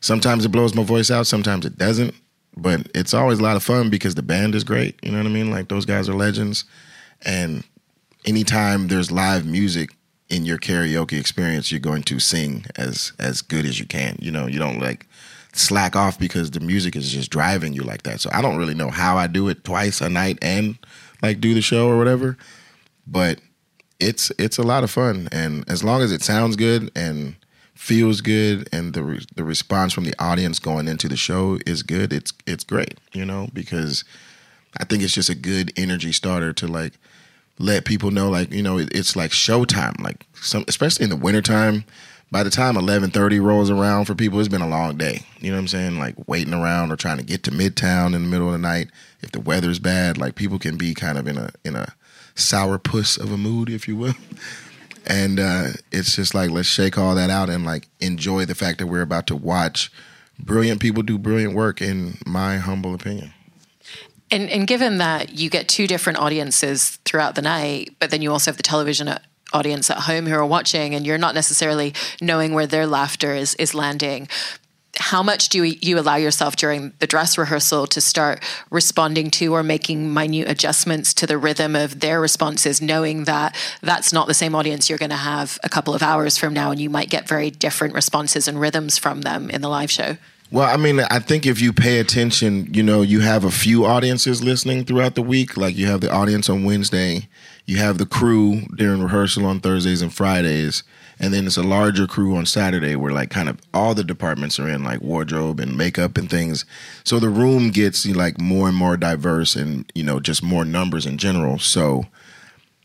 sometimes 0.00 0.44
it 0.44 0.50
blows 0.50 0.74
my 0.74 0.82
voice 0.82 1.10
out, 1.10 1.26
sometimes 1.26 1.66
it 1.66 1.76
doesn't, 1.76 2.14
but 2.56 2.88
it's 2.94 3.12
always 3.12 3.38
a 3.38 3.42
lot 3.42 3.56
of 3.56 3.62
fun 3.62 3.90
because 3.90 4.14
the 4.14 4.22
band 4.22 4.54
is 4.54 4.64
great, 4.64 4.98
you 5.02 5.12
know 5.12 5.18
what 5.18 5.26
I 5.26 5.30
mean? 5.30 5.50
Like 5.50 5.68
those 5.68 5.84
guys 5.84 6.08
are 6.08 6.14
legends, 6.14 6.64
and 7.22 7.64
anytime 8.26 8.88
there's 8.88 9.10
live 9.10 9.46
music 9.46 9.90
in 10.28 10.44
your 10.44 10.58
karaoke 10.58 11.18
experience, 11.18 11.70
you're 11.70 11.80
going 11.80 12.02
to 12.02 12.18
sing 12.18 12.66
as 12.76 13.12
as 13.18 13.42
good 13.42 13.64
as 13.64 13.78
you 13.78 13.86
can. 13.86 14.16
You 14.20 14.30
know, 14.30 14.46
you 14.46 14.58
don't 14.58 14.80
like 14.80 15.06
slack 15.52 15.96
off 15.96 16.18
because 16.18 16.50
the 16.50 16.60
music 16.60 16.96
is 16.96 17.10
just 17.10 17.30
driving 17.30 17.72
you 17.72 17.82
like 17.82 18.02
that. 18.02 18.20
So 18.20 18.30
I 18.32 18.42
don't 18.42 18.58
really 18.58 18.74
know 18.74 18.90
how 18.90 19.16
I 19.16 19.26
do 19.26 19.48
it 19.48 19.64
twice 19.64 20.00
a 20.00 20.10
night 20.10 20.38
and 20.42 20.76
like 21.22 21.40
do 21.40 21.54
the 21.54 21.62
show 21.62 21.88
or 21.88 21.96
whatever, 21.96 22.36
but 23.06 23.40
it's 23.98 24.30
it's 24.38 24.58
a 24.58 24.62
lot 24.62 24.84
of 24.84 24.90
fun 24.90 25.28
and 25.32 25.64
as 25.70 25.82
long 25.82 26.02
as 26.02 26.12
it 26.12 26.22
sounds 26.22 26.54
good 26.56 26.90
and 26.94 27.36
feels 27.74 28.20
good 28.20 28.68
and 28.72 28.92
the 28.92 29.02
re- 29.02 29.26
the 29.34 29.44
response 29.44 29.92
from 29.92 30.04
the 30.04 30.14
audience 30.18 30.58
going 30.58 30.88
into 30.88 31.08
the 31.08 31.16
show 31.16 31.58
is 31.64 31.82
good, 31.82 32.12
it's 32.12 32.32
it's 32.46 32.64
great, 32.64 32.98
you 33.12 33.24
know, 33.24 33.48
because 33.54 34.04
I 34.78 34.84
think 34.84 35.02
it's 35.02 35.14
just 35.14 35.30
a 35.30 35.34
good 35.34 35.72
energy 35.76 36.12
starter 36.12 36.52
to 36.54 36.66
like 36.66 36.94
let 37.58 37.84
people 37.84 38.10
know 38.10 38.28
like 38.28 38.52
you 38.52 38.62
know 38.62 38.78
it's 38.78 39.16
like 39.16 39.30
showtime 39.30 39.98
like 40.02 40.26
some 40.34 40.64
especially 40.68 41.04
in 41.04 41.10
the 41.10 41.16
wintertime. 41.16 41.84
By 42.28 42.42
the 42.42 42.50
time 42.50 42.74
11:30 42.74 43.40
rolls 43.40 43.70
around 43.70 44.06
for 44.06 44.14
people 44.14 44.40
it's 44.40 44.48
been 44.48 44.60
a 44.60 44.68
long 44.68 44.96
day. 44.96 45.22
You 45.40 45.50
know 45.50 45.56
what 45.56 45.62
i'm 45.62 45.68
saying? 45.68 45.98
Like 45.98 46.16
waiting 46.28 46.54
around 46.54 46.90
or 46.90 46.96
trying 46.96 47.18
to 47.18 47.24
get 47.24 47.42
to 47.44 47.50
midtown 47.50 48.06
in 48.14 48.22
the 48.24 48.28
middle 48.28 48.48
of 48.48 48.52
the 48.52 48.58
night. 48.58 48.90
If 49.22 49.32
the 49.32 49.40
weather's 49.40 49.78
bad 49.78 50.18
like 50.18 50.34
people 50.34 50.58
can 50.58 50.76
be 50.76 50.92
kind 50.92 51.18
of 51.18 51.26
in 51.28 51.38
a 51.38 51.50
in 51.64 51.76
a 51.76 51.94
sour 52.34 52.78
puss 52.78 53.16
of 53.16 53.32
a 53.32 53.36
mood 53.36 53.70
if 53.70 53.88
you 53.88 53.96
will. 53.96 54.14
And 55.08 55.38
uh, 55.38 55.68
it's 55.92 56.16
just 56.16 56.34
like 56.34 56.50
let's 56.50 56.66
shake 56.66 56.98
all 56.98 57.14
that 57.14 57.30
out 57.30 57.48
and 57.48 57.64
like 57.64 57.86
enjoy 58.00 58.44
the 58.44 58.56
fact 58.56 58.78
that 58.78 58.88
we're 58.88 59.02
about 59.02 59.28
to 59.28 59.36
watch 59.36 59.92
brilliant 60.36 60.80
people 60.80 61.04
do 61.04 61.16
brilliant 61.16 61.54
work 61.54 61.80
in 61.80 62.18
my 62.26 62.56
humble 62.56 62.92
opinion 62.92 63.32
and, 64.30 64.50
and 64.50 64.66
given 64.66 64.98
that 64.98 65.34
you 65.34 65.48
get 65.50 65.68
two 65.68 65.86
different 65.86 66.18
audiences 66.18 66.96
throughout 67.04 67.34
the 67.34 67.42
night, 67.42 67.94
but 67.98 68.10
then 68.10 68.22
you 68.22 68.32
also 68.32 68.50
have 68.50 68.56
the 68.56 68.62
television 68.62 69.08
uh, 69.08 69.18
audience 69.52 69.90
at 69.90 69.98
home 70.00 70.26
who 70.26 70.34
are 70.34 70.46
watching, 70.46 70.94
and 70.94 71.06
you're 71.06 71.18
not 71.18 71.34
necessarily 71.34 71.94
knowing 72.20 72.52
where 72.52 72.66
their 72.66 72.86
laughter 72.86 73.34
is 73.34 73.54
is 73.54 73.74
landing. 73.74 74.28
How 74.98 75.22
much 75.22 75.50
do 75.50 75.62
you 75.62 75.98
allow 75.98 76.16
yourself 76.16 76.56
during 76.56 76.94
the 77.00 77.06
dress 77.06 77.36
rehearsal 77.36 77.86
to 77.88 78.00
start 78.00 78.42
responding 78.70 79.30
to 79.32 79.54
or 79.54 79.62
making 79.62 80.12
minute 80.12 80.48
adjustments 80.48 81.12
to 81.14 81.26
the 81.26 81.36
rhythm 81.36 81.76
of 81.76 82.00
their 82.00 82.18
responses, 82.18 82.80
knowing 82.80 83.24
that 83.24 83.54
that's 83.82 84.10
not 84.10 84.26
the 84.26 84.34
same 84.34 84.54
audience 84.54 84.88
you're 84.88 84.98
going 84.98 85.10
to 85.10 85.16
have 85.16 85.58
a 85.62 85.68
couple 85.68 85.94
of 85.94 86.02
hours 86.02 86.38
from 86.38 86.54
now, 86.54 86.70
and 86.70 86.80
you 86.80 86.88
might 86.88 87.10
get 87.10 87.28
very 87.28 87.50
different 87.50 87.94
responses 87.94 88.48
and 88.48 88.58
rhythms 88.58 88.96
from 88.96 89.20
them 89.20 89.50
in 89.50 89.60
the 89.60 89.68
live 89.68 89.90
show? 89.90 90.16
Well, 90.50 90.68
I 90.72 90.76
mean, 90.76 91.00
I 91.00 91.18
think 91.18 91.44
if 91.44 91.60
you 91.60 91.72
pay 91.72 91.98
attention, 91.98 92.72
you 92.72 92.82
know, 92.82 93.02
you 93.02 93.20
have 93.20 93.44
a 93.44 93.50
few 93.50 93.84
audiences 93.84 94.44
listening 94.44 94.84
throughout 94.84 95.16
the 95.16 95.22
week. 95.22 95.56
Like 95.56 95.76
you 95.76 95.86
have 95.86 96.00
the 96.00 96.12
audience 96.12 96.48
on 96.48 96.64
Wednesday, 96.64 97.28
you 97.66 97.78
have 97.78 97.98
the 97.98 98.06
crew 98.06 98.60
during 98.76 99.02
rehearsal 99.02 99.44
on 99.44 99.58
Thursdays 99.58 100.02
and 100.02 100.14
Fridays, 100.14 100.84
and 101.18 101.34
then 101.34 101.46
it's 101.46 101.56
a 101.56 101.64
larger 101.64 102.06
crew 102.06 102.36
on 102.36 102.46
Saturday 102.46 102.94
where 102.94 103.12
like 103.12 103.30
kind 103.30 103.48
of 103.48 103.58
all 103.74 103.92
the 103.92 104.04
departments 104.04 104.60
are 104.60 104.68
in, 104.68 104.84
like 104.84 105.00
wardrobe 105.00 105.58
and 105.58 105.76
makeup 105.76 106.16
and 106.16 106.30
things. 106.30 106.64
So 107.02 107.18
the 107.18 107.28
room 107.28 107.70
gets 107.70 108.06
like 108.06 108.40
more 108.40 108.68
and 108.68 108.76
more 108.76 108.96
diverse, 108.96 109.56
and 109.56 109.90
you 109.96 110.04
know 110.04 110.20
just 110.20 110.44
more 110.44 110.64
numbers 110.64 111.06
in 111.06 111.18
general. 111.18 111.58
So 111.58 112.06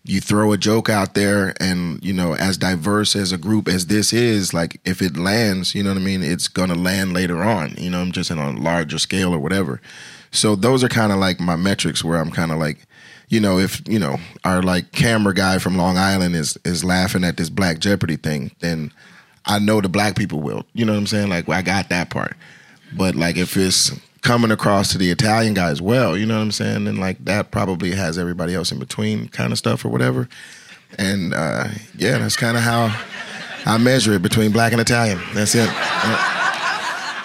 you 0.03 0.19
throw 0.19 0.51
a 0.51 0.57
joke 0.57 0.89
out 0.89 1.13
there 1.13 1.53
and 1.59 2.03
you 2.03 2.13
know 2.13 2.33
as 2.35 2.57
diverse 2.57 3.15
as 3.15 3.31
a 3.31 3.37
group 3.37 3.67
as 3.67 3.85
this 3.85 4.11
is 4.11 4.53
like 4.53 4.79
if 4.83 5.01
it 5.01 5.15
lands 5.15 5.75
you 5.75 5.83
know 5.83 5.91
what 5.91 5.97
i 5.97 6.01
mean 6.01 6.23
it's 6.23 6.47
gonna 6.47 6.75
land 6.75 7.13
later 7.13 7.43
on 7.43 7.73
you 7.77 7.89
know 7.89 8.01
i'm 8.01 8.11
just 8.11 8.31
in 8.31 8.37
a 8.39 8.51
larger 8.51 8.97
scale 8.97 9.33
or 9.33 9.39
whatever. 9.39 9.81
So 10.33 10.55
those 10.55 10.81
are 10.81 10.87
kind 10.87 11.11
of 11.11 11.17
like 11.17 11.39
my 11.39 11.55
metrics 11.55 12.03
where 12.03 12.17
i'm 12.17 12.31
kind 12.31 12.51
of 12.51 12.57
like 12.57 12.87
you 13.27 13.39
know 13.39 13.59
if 13.59 13.81
you 13.87 13.99
know 13.99 14.17
our 14.43 14.61
like 14.61 14.91
camera 14.91 15.33
guy 15.33 15.57
from 15.57 15.77
long 15.77 15.97
island 15.97 16.35
is 16.35 16.57
is 16.63 16.83
laughing 16.83 17.23
at 17.23 17.37
this 17.37 17.49
black 17.49 17.79
jeopardy 17.79 18.15
thing 18.15 18.51
then 18.59 18.91
i 19.45 19.59
know 19.59 19.81
the 19.81 19.89
black 19.89 20.15
people 20.15 20.39
will 20.39 20.65
you 20.73 20.85
know 20.85 20.93
what 20.93 20.99
i'm 20.99 21.07
saying? 21.07 21.29
Like 21.29 21.47
well, 21.47 21.59
i 21.59 21.61
got 21.61 21.89
that 21.89 22.09
part. 22.09 22.35
But 22.93 23.15
like 23.15 23.37
if 23.37 23.55
it's 23.57 23.91
coming 24.21 24.51
across 24.51 24.91
to 24.91 24.97
the 24.97 25.09
Italian 25.11 25.53
guy 25.53 25.69
as 25.69 25.81
well. 25.81 26.17
You 26.17 26.25
know 26.25 26.35
what 26.35 26.43
I'm 26.43 26.51
saying? 26.51 26.87
And 26.87 26.99
like 26.99 27.23
that 27.25 27.51
probably 27.51 27.91
has 27.91 28.17
everybody 28.17 28.53
else 28.53 28.71
in 28.71 28.79
between 28.79 29.27
kind 29.29 29.51
of 29.51 29.57
stuff 29.57 29.83
or 29.83 29.89
whatever. 29.89 30.29
And 30.97 31.33
uh, 31.33 31.69
yeah, 31.95 32.17
that's 32.17 32.37
kind 32.37 32.57
of 32.57 32.63
how 32.63 32.95
I 33.65 33.77
measure 33.77 34.13
it 34.13 34.21
between 34.21 34.51
black 34.51 34.71
and 34.71 34.81
Italian. 34.81 35.19
That's 35.33 35.55
it. 35.55 35.69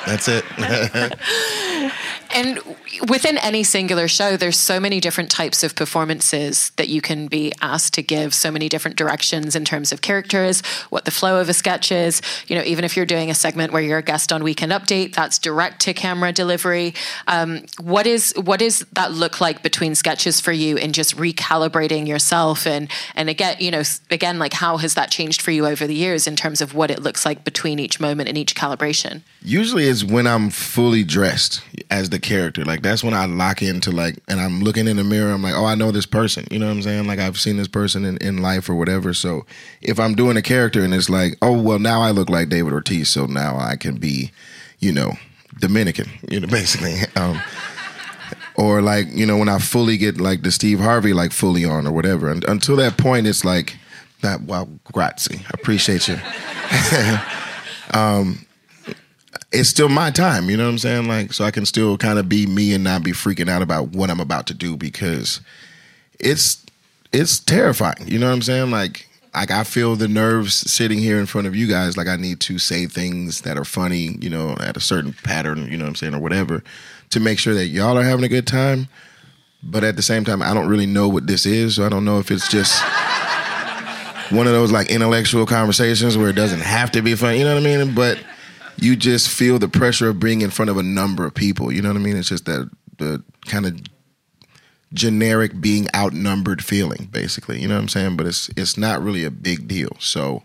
That's 0.07 0.29
it. 0.29 0.45
and 2.35 2.61
within 3.09 3.39
any 3.39 3.63
singular 3.63 4.09
show, 4.09 4.37
there's 4.37 4.59
so 4.59 4.81
many 4.81 5.01
different 5.01 5.31
types 5.31 5.63
of 5.63 5.75
performances 5.75 6.71
that 6.77 6.89
you 6.89 7.01
can 7.01 7.27
be 7.27 7.53
asked 7.61 7.95
to 7.95 8.03
give, 8.03 8.35
so 8.35 8.51
many 8.51 8.69
different 8.69 8.97
directions 8.97 9.55
in 9.57 9.65
terms 9.65 9.93
of 9.93 10.01
characters, 10.01 10.61
what 10.91 11.05
the 11.05 11.11
flow 11.11 11.41
of 11.41 11.49
a 11.49 11.55
sketch 11.55 11.93
is. 11.93 12.23
You 12.49 12.57
know, 12.57 12.63
even 12.65 12.85
if 12.85 12.97
you're 12.97 13.07
doing 13.07 13.31
a 13.31 13.35
segment 13.35 13.73
where 13.73 13.83
you're 13.83 13.99
a 13.99 14.03
guest 14.03 14.33
on 14.33 14.43
Weekend 14.43 14.73
Update, 14.73 15.15
that's 15.15 15.39
direct 15.39 15.81
to 15.83 15.95
camera 15.95 16.33
delivery. 16.33 16.95
Um, 17.27 17.65
what 17.81 18.07
is 18.07 18.33
what 18.37 18.61
does 18.61 18.81
that 18.93 19.13
look 19.13 19.41
like 19.41 19.63
between 19.63 19.95
sketches 19.95 20.41
for 20.41 20.53
you 20.53 20.77
in 20.77 20.93
just 20.93 21.17
recalibrating 21.17 22.07
yourself 22.07 22.67
and 22.67 22.91
and 23.15 23.29
again, 23.29 23.57
you 23.61 23.71
know, 23.71 23.83
again, 24.11 24.39
like 24.39 24.53
how 24.53 24.77
has 24.79 24.95
that 24.95 25.11
changed 25.11 25.43
for 25.43 25.51
you 25.51 25.67
over 25.67 25.87
the 25.87 25.95
years 25.95 26.27
in 26.27 26.37
terms 26.37 26.61
of 26.61 26.75
what 26.75 26.91
it 26.91 27.03
looks 27.03 27.25
like 27.25 27.45
between 27.45 27.79
each 27.79 28.01
moment 28.01 28.29
and 28.29 28.39
each 28.39 28.55
calibration? 28.55 29.23
Usually, 29.43 29.89
it's 29.89 30.05
when 30.05 30.27
I'm 30.27 30.51
fully 30.51 31.05
dressed 31.05 31.63
as 31.91 32.11
the 32.11 32.19
character, 32.19 32.65
like 32.65 32.83
that's 32.87 33.05
when 33.05 33.15
I 33.15 33.27
lock 33.27 33.63
into 33.63 33.91
like, 33.91 34.19
and 34.29 34.41
I'm 34.41 34.61
looking 34.61 34.87
in 34.87 34.97
the 34.97 35.05
mirror. 35.05 35.33
I'm 35.33 35.43
like, 35.43 35.55
oh, 35.55 35.65
I 35.65 35.75
know 35.75 35.91
this 35.91 36.07
person. 36.07 36.47
You 36.51 36.59
know 36.59 36.67
what 36.67 36.73
I'm 36.73 36.83
saying? 36.83 37.07
Like 37.07 37.19
I've 37.19 37.39
seen 37.39 37.57
this 37.57 37.69
person 37.69 38.05
in, 38.05 38.17
in 38.19 38.39
life 38.39 38.69
or 38.69 38.75
whatever. 38.75 39.13
So 39.13 39.45
if 39.83 39.99
I'm 39.99 40.15
doing 40.15 40.37
a 40.37 40.43
character 40.43 40.83
and 40.83 40.95
it's 40.95 41.11
like, 41.11 41.37
oh, 41.43 41.61
well, 41.61 41.79
now 41.79 42.01
I 42.01 42.11
look 42.11 42.31
like 42.31 42.49
David 42.49 42.73
Ortiz, 42.73 43.09
so 43.09 43.27
now 43.27 43.59
I 43.59 43.77
can 43.77 43.97
be, 43.97 44.31
you 44.79 44.93
know, 44.93 45.15
Dominican. 45.61 46.09
You 46.31 46.41
know, 46.41 46.47
basically. 46.51 46.97
Um, 47.17 47.41
or 48.57 48.81
like 48.81 49.07
you 49.13 49.27
know 49.27 49.37
when 49.37 49.49
I 49.49 49.59
fully 49.59 49.99
get 49.99 50.19
like 50.19 50.43
the 50.43 50.51
Steve 50.51 50.81
Harvey 50.81 51.13
like 51.13 51.33
fully 51.33 51.65
on 51.65 51.87
or 51.87 51.93
whatever. 51.93 52.31
And 52.31 52.45
until 52.45 52.77
that 52.77 52.97
point, 52.97 53.27
it's 53.27 53.45
like 53.45 53.77
that. 54.23 54.43
Well, 54.43 54.69
grazie. 54.93 55.45
I 55.45 55.51
appreciate 55.55 56.09
you. 56.09 56.19
um, 57.99 58.46
it's 59.57 59.71
still 59.71 59.89
my 59.89 60.11
time, 60.11 60.51
you 60.51 60.57
know 60.57 60.65
what 60.65 60.71
I'm 60.71 60.79
saying? 60.79 61.09
Like, 61.09 61.33
so 61.33 61.45
I 61.45 61.51
can 61.51 61.65
still 61.65 61.97
kind 61.97 62.19
of 62.19 62.29
be 62.29 62.47
me 62.47 62.75
and 62.75 62.85
not 62.85 63.03
be 63.03 63.13
freaking 63.13 63.49
out 63.49 63.63
about 63.63 63.89
what 63.89 64.11
I'm 64.11 64.21
about 64.21 64.47
to 64.49 64.55
do 64.55 64.77
because 64.77 65.41
it's 66.21 66.65
it's 67.13 67.39
terrifying. 67.39 68.07
You 68.07 68.19
know 68.19 68.27
what 68.27 68.35
I'm 68.35 68.43
saying? 68.43 68.71
Like, 68.71 69.09
like 69.35 69.51
I 69.51 69.65
feel 69.65 69.97
the 69.97 70.09
nerves 70.09 70.55
sitting 70.71 70.99
here 70.99 71.19
in 71.19 71.25
front 71.25 71.47
of 71.47 71.57
you 71.57 71.67
guys. 71.67 71.97
Like 71.97 72.07
I 72.07 72.17
need 72.17 72.41
to 72.41 72.59
say 72.59 72.87
things 72.87 73.43
that 73.43 73.57
are 73.57 73.65
funny, 73.65 74.19
you 74.21 74.29
know, 74.29 74.57
at 74.61 74.77
a 74.77 74.81
certain 74.81 75.15
pattern, 75.25 75.71
you 75.71 75.79
know 75.79 75.85
what 75.85 75.91
I'm 75.91 75.95
saying, 75.97 76.15
or 76.15 76.21
whatever, 76.21 76.63
to 77.11 77.21
make 77.21 77.39
sure 77.39 77.55
that 77.55 77.69
y'all 77.69 77.97
are 77.97 78.05
having 78.05 78.25
a 78.25 78.29
good 78.29 78.47
time. 78.47 78.89
But 79.63 79.85
at 79.85 79.97
the 79.97 80.03
same 80.03 80.25
time, 80.25 80.43
I 80.43 80.53
don't 80.53 80.69
really 80.69 80.87
know 80.87 81.09
what 81.09 81.27
this 81.27 81.47
is, 81.47 81.77
so 81.77 81.87
I 81.87 81.89
don't 81.89 82.05
know 82.05 82.19
if 82.19 82.31
it's 82.31 82.49
just 82.49 82.83
one 84.31 84.47
of 84.47 84.53
those 84.53 84.71
like 84.71 84.91
intellectual 84.91 85.47
conversations 85.47 86.19
where 86.19 86.29
it 86.29 86.37
doesn't 86.37 86.61
have 86.61 86.91
to 86.93 87.01
be 87.01 87.15
fun. 87.15 87.37
You 87.37 87.45
know 87.45 87.55
what 87.55 87.67
I 87.67 87.77
mean? 87.77 87.95
But 87.95 88.19
you 88.79 88.97
just 88.97 89.29
feel 89.29 89.59
the 89.59 89.69
pressure 89.69 90.09
of 90.09 90.21
being 90.21 90.43
in 90.43 90.51
front 90.51 90.71
of 90.71 90.77
a 90.77 90.83
number 90.83 91.27
of 91.27 91.35
people. 91.35 91.73
You 91.73 91.83
know 91.83 91.89
what 91.89 91.97
I 91.97 92.01
mean? 92.01 92.17
It's 92.17 92.29
just 92.29 92.45
that 92.47 92.71
the 92.99 93.23
kind 93.47 93.67
of 93.67 93.81
generic 94.93 95.61
being 95.61 95.87
outnumbered 95.95 96.65
feeling, 96.65 97.09
basically. 97.11 97.61
You 97.61 97.69
know 97.69 97.75
what 97.75 97.83
I'm 97.83 97.89
saying? 97.89 98.17
But 98.17 98.27
it's 98.27 98.51
it's 98.57 98.77
not 98.77 99.03
really 99.03 99.25
a 99.25 99.31
big 99.31 99.69
deal. 99.69 99.97
So 99.99 100.43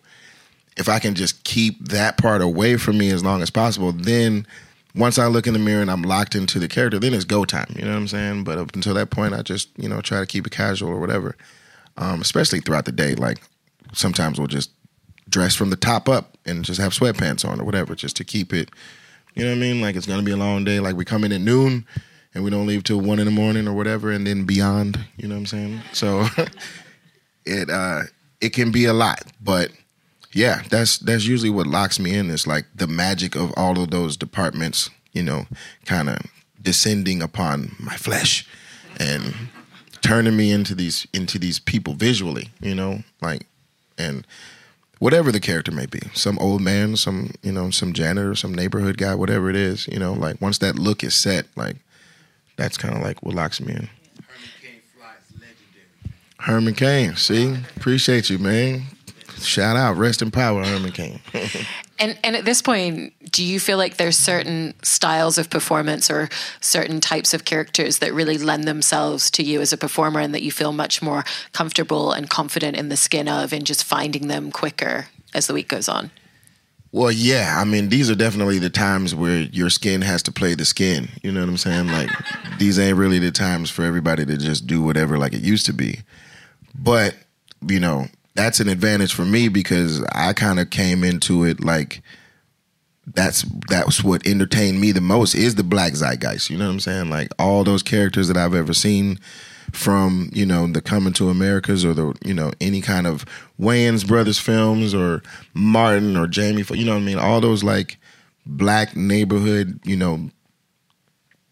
if 0.78 0.90
I 0.90 1.00
can 1.00 1.16
just 1.16 1.44
keep 1.44 1.88
that 1.90 2.18
part 2.18 2.42
away 2.42 2.78
from 2.78 2.98
me 2.98 3.10
as 3.10 3.24
long 3.24 3.42
as 3.42 3.50
possible, 3.50 3.92
then 3.92 4.48
once 4.96 5.18
I 5.18 5.28
look 5.28 5.48
in 5.48 5.54
the 5.54 5.60
mirror 5.60 5.82
and 5.82 5.92
I'm 5.92 6.02
locked 6.02 6.36
into 6.36 6.60
the 6.60 6.68
character, 6.68 7.00
then 7.00 7.14
it's 7.14 7.26
go 7.26 7.46
time. 7.46 7.74
You 7.76 7.84
know 7.86 7.92
what 7.92 7.98
I'm 7.98 8.08
saying? 8.08 8.44
But 8.44 8.58
up 8.58 8.76
until 8.76 8.94
that 8.96 9.10
point, 9.10 9.34
I 9.34 9.42
just 9.42 9.70
you 9.78 9.90
know 9.90 10.02
try 10.02 10.20
to 10.20 10.26
keep 10.26 10.48
it 10.48 10.52
casual 10.52 10.90
or 10.90 11.00
whatever. 11.00 11.36
Um, 11.98 12.22
especially 12.22 12.62
throughout 12.62 12.86
the 12.86 12.92
day, 12.92 13.16
like 13.16 13.42
sometimes 13.94 14.40
we'll 14.40 14.48
just 14.48 14.72
dress 15.30 15.56
from 15.56 15.70
the 15.70 15.76
top 15.76 16.10
up 16.10 16.31
and 16.46 16.66
just 16.66 16.80
have 16.80 16.94
sweatpants 16.94 17.48
on 17.48 17.60
or 17.60 17.64
whatever, 17.64 17.96
just 17.96 18.16
to 18.18 18.24
keep 18.24 18.54
it. 18.54 18.70
You 19.36 19.44
know 19.44 19.52
what 19.52 19.58
I 19.58 19.60
mean? 19.60 19.82
Like 19.82 19.96
it's 19.96 20.06
gonna 20.06 20.24
be 20.24 20.32
a 20.32 20.38
long 20.38 20.64
day. 20.64 20.80
Like 20.80 20.96
we 20.96 21.06
come 21.06 21.24
in 21.24 21.32
at 21.32 21.42
noon 21.42 21.86
and 22.34 22.44
we 22.44 22.50
don't 22.50 22.68
leave 22.68 22.84
till 22.84 23.00
one 23.00 23.20
in 23.20 23.26
the 23.26 23.32
morning 23.32 23.68
or 23.68 23.74
whatever, 23.74 24.12
and 24.12 24.26
then 24.26 24.46
beyond. 24.46 25.00
You 25.18 25.28
know 25.28 25.36
what 25.36 25.42
I'm 25.42 25.46
saying? 25.46 25.82
So 25.94 26.28
it 27.46 27.70
uh, 27.70 28.02
it 28.40 28.50
can 28.50 28.72
be 28.72 28.86
a 28.86 28.94
lot, 28.94 29.24
but 29.42 29.72
yeah, 30.34 30.64
that's 30.70 30.98
that's 30.98 31.26
usually 31.26 31.50
what 31.50 31.68
locks 31.68 32.00
me 32.00 32.16
in. 32.16 32.30
Is 32.30 32.48
like 32.48 32.66
the 32.76 32.88
magic 32.88 33.36
of 33.36 33.54
all 33.58 33.80
of 33.80 33.92
those 33.92 34.18
departments. 34.18 34.90
You 35.14 35.24
know, 35.24 35.46
kind 35.86 36.10
of 36.10 36.20
descending 36.62 37.22
upon 37.22 37.76
my 37.80 37.96
flesh 37.96 38.48
and 38.98 39.34
turning 40.02 40.38
me 40.38 40.52
into 40.52 40.74
these 40.74 41.06
into 41.14 41.38
these 41.38 41.60
people 41.60 41.94
visually. 41.94 42.50
You 42.62 42.76
know, 42.76 43.04
like 43.22 43.46
and 43.98 44.26
whatever 45.02 45.32
the 45.32 45.40
character 45.40 45.72
may 45.72 45.88
be 45.88 46.00
some 46.14 46.38
old 46.38 46.62
man 46.62 46.96
some 46.96 47.32
you 47.42 47.52
know 47.52 47.72
some 47.72 47.92
janitor 47.92 48.36
some 48.36 48.54
neighborhood 48.54 48.98
guy 48.98 49.16
whatever 49.16 49.50
it 49.50 49.56
is 49.56 49.88
you 49.88 49.98
know 49.98 50.14
like 50.14 50.40
once 50.40 50.60
that 50.60 50.78
look 50.78 51.04
is 51.04 51.16
set 51.16 51.48
like 51.56 51.76
that's 52.62 52.78
kind 52.78 52.96
of 52.96 53.02
like 53.02 53.24
what 53.24 53.34
locks 53.34 53.60
me 53.60 53.74
in. 53.74 53.90
Herman 56.38 56.76
Cain 56.76 57.16
see? 57.16 57.56
Appreciate 57.76 58.30
you 58.30 58.38
man. 58.38 58.84
Shout 59.40 59.76
out. 59.76 59.98
Rest 59.98 60.22
in 60.22 60.30
power 60.30 60.64
Herman 60.64 60.92
Cain 60.92 61.20
and 62.02 62.18
and 62.24 62.36
at 62.36 62.44
this 62.44 62.62
point 62.62 63.14
do 63.32 63.44
you 63.44 63.60
feel 63.60 63.78
like 63.78 63.96
there's 63.96 64.18
certain 64.18 64.74
styles 64.84 65.38
of 65.38 65.50
performance 65.50 66.12
or 66.12 66.28
certain 66.60 67.00
types 67.00 67.34
of 67.34 67.46
characters 67.46 68.00
that 68.00 68.14
really 68.14 68.38
lend 68.38 68.66
themselves 68.66 69.32
to 69.32 69.44
you 69.44 69.62
as 69.62 69.72
a 69.72 69.78
performer 69.78 70.20
and 70.20 70.34
that 70.34 70.42
you 70.42 70.52
feel 70.52 70.74
much 70.74 71.02
more 71.02 71.24
comfortable 71.54 72.12
and 72.12 72.30
confident 72.30 72.76
in 72.76 72.90
the 72.90 72.98
skin 72.98 73.30
of 73.30 73.54
and 73.54 73.66
just 73.66 73.86
finding 73.86 74.28
them 74.28 74.52
quicker 74.52 75.08
as 75.34 75.48
the 75.48 75.54
week 75.54 75.70
goes 75.70 75.88
on? 75.88 76.12
Well, 76.94 77.12
yeah. 77.12 77.58
I 77.58 77.64
mean, 77.64 77.88
these 77.88 78.10
are 78.10 78.16
definitely 78.16 78.60
the 78.60 78.70
times 78.70 79.16
where 79.16 79.44
your 79.44 79.70
skin 79.70 80.02
has 80.02 80.22
to 80.24 80.32
play 80.32 80.56
the 80.56 80.66
skin. 80.66 81.08
You 81.24 81.32
know 81.32 81.40
what 81.40 81.48
I'm 81.48 81.58
saying? 81.58 81.88
Like, 81.88 82.10
these 82.60 82.78
ain't 82.78 82.98
really 82.98 83.20
the 83.20 83.32
times 83.32 83.70
for 83.70 83.86
everybody 83.86 84.26
to 84.26 84.36
just 84.36 84.68
do 84.68 84.82
whatever 84.82 85.18
like 85.18 85.34
it 85.34 85.42
used 85.42 85.66
to 85.68 85.74
be. 85.74 86.02
But, 86.76 87.16
you 87.66 87.80
know, 87.80 88.08
that's 88.34 88.60
an 88.60 88.70
advantage 88.70 89.14
for 89.14 89.26
me 89.26 89.48
because 89.48 90.04
I 90.14 90.34
kind 90.34 90.60
of 90.60 90.70
came 90.70 91.04
into 91.04 91.44
it 91.44 91.64
like– 91.64 92.02
that's 93.08 93.44
that's 93.68 94.04
what 94.04 94.26
entertained 94.28 94.80
me 94.80 94.92
the 94.92 95.02
most 95.02 95.36
is 95.36 95.56
the 95.56 95.64
black 95.64 95.94
zeitgeist. 95.94 96.50
You 96.50 96.58
know 96.58 96.68
what 96.68 96.74
I'm 96.74 96.80
saying? 96.80 97.10
Like 97.10 97.30
all 97.40 97.64
those 97.64 97.84
characters 97.84 98.28
that 98.28 98.38
I've 98.38 98.56
ever 98.56 98.74
seen 98.74 99.20
from 99.72 100.30
you 100.34 100.46
know 100.46 100.68
the 100.68 100.82
Coming 100.82 101.14
to 101.14 101.30
Americas 101.30 101.84
or 101.86 101.94
the 101.94 102.14
you 102.24 102.34
know 102.34 102.52
any 102.62 102.82
kind 102.82 103.08
of 103.08 103.26
Wayans 103.60 104.08
brothers 104.08 104.38
films 104.38 104.94
or 104.94 105.24
Martin 105.54 106.16
or 106.16 106.28
Jamie. 106.28 106.64
You 106.72 106.86
know 106.86 106.94
what 106.94 107.02
I 107.02 107.06
mean? 107.06 107.18
All 107.18 107.42
those 107.42 107.64
like 107.64 107.98
black 108.46 108.96
neighborhood 108.96 109.80
you 109.84 109.96
know 109.96 110.30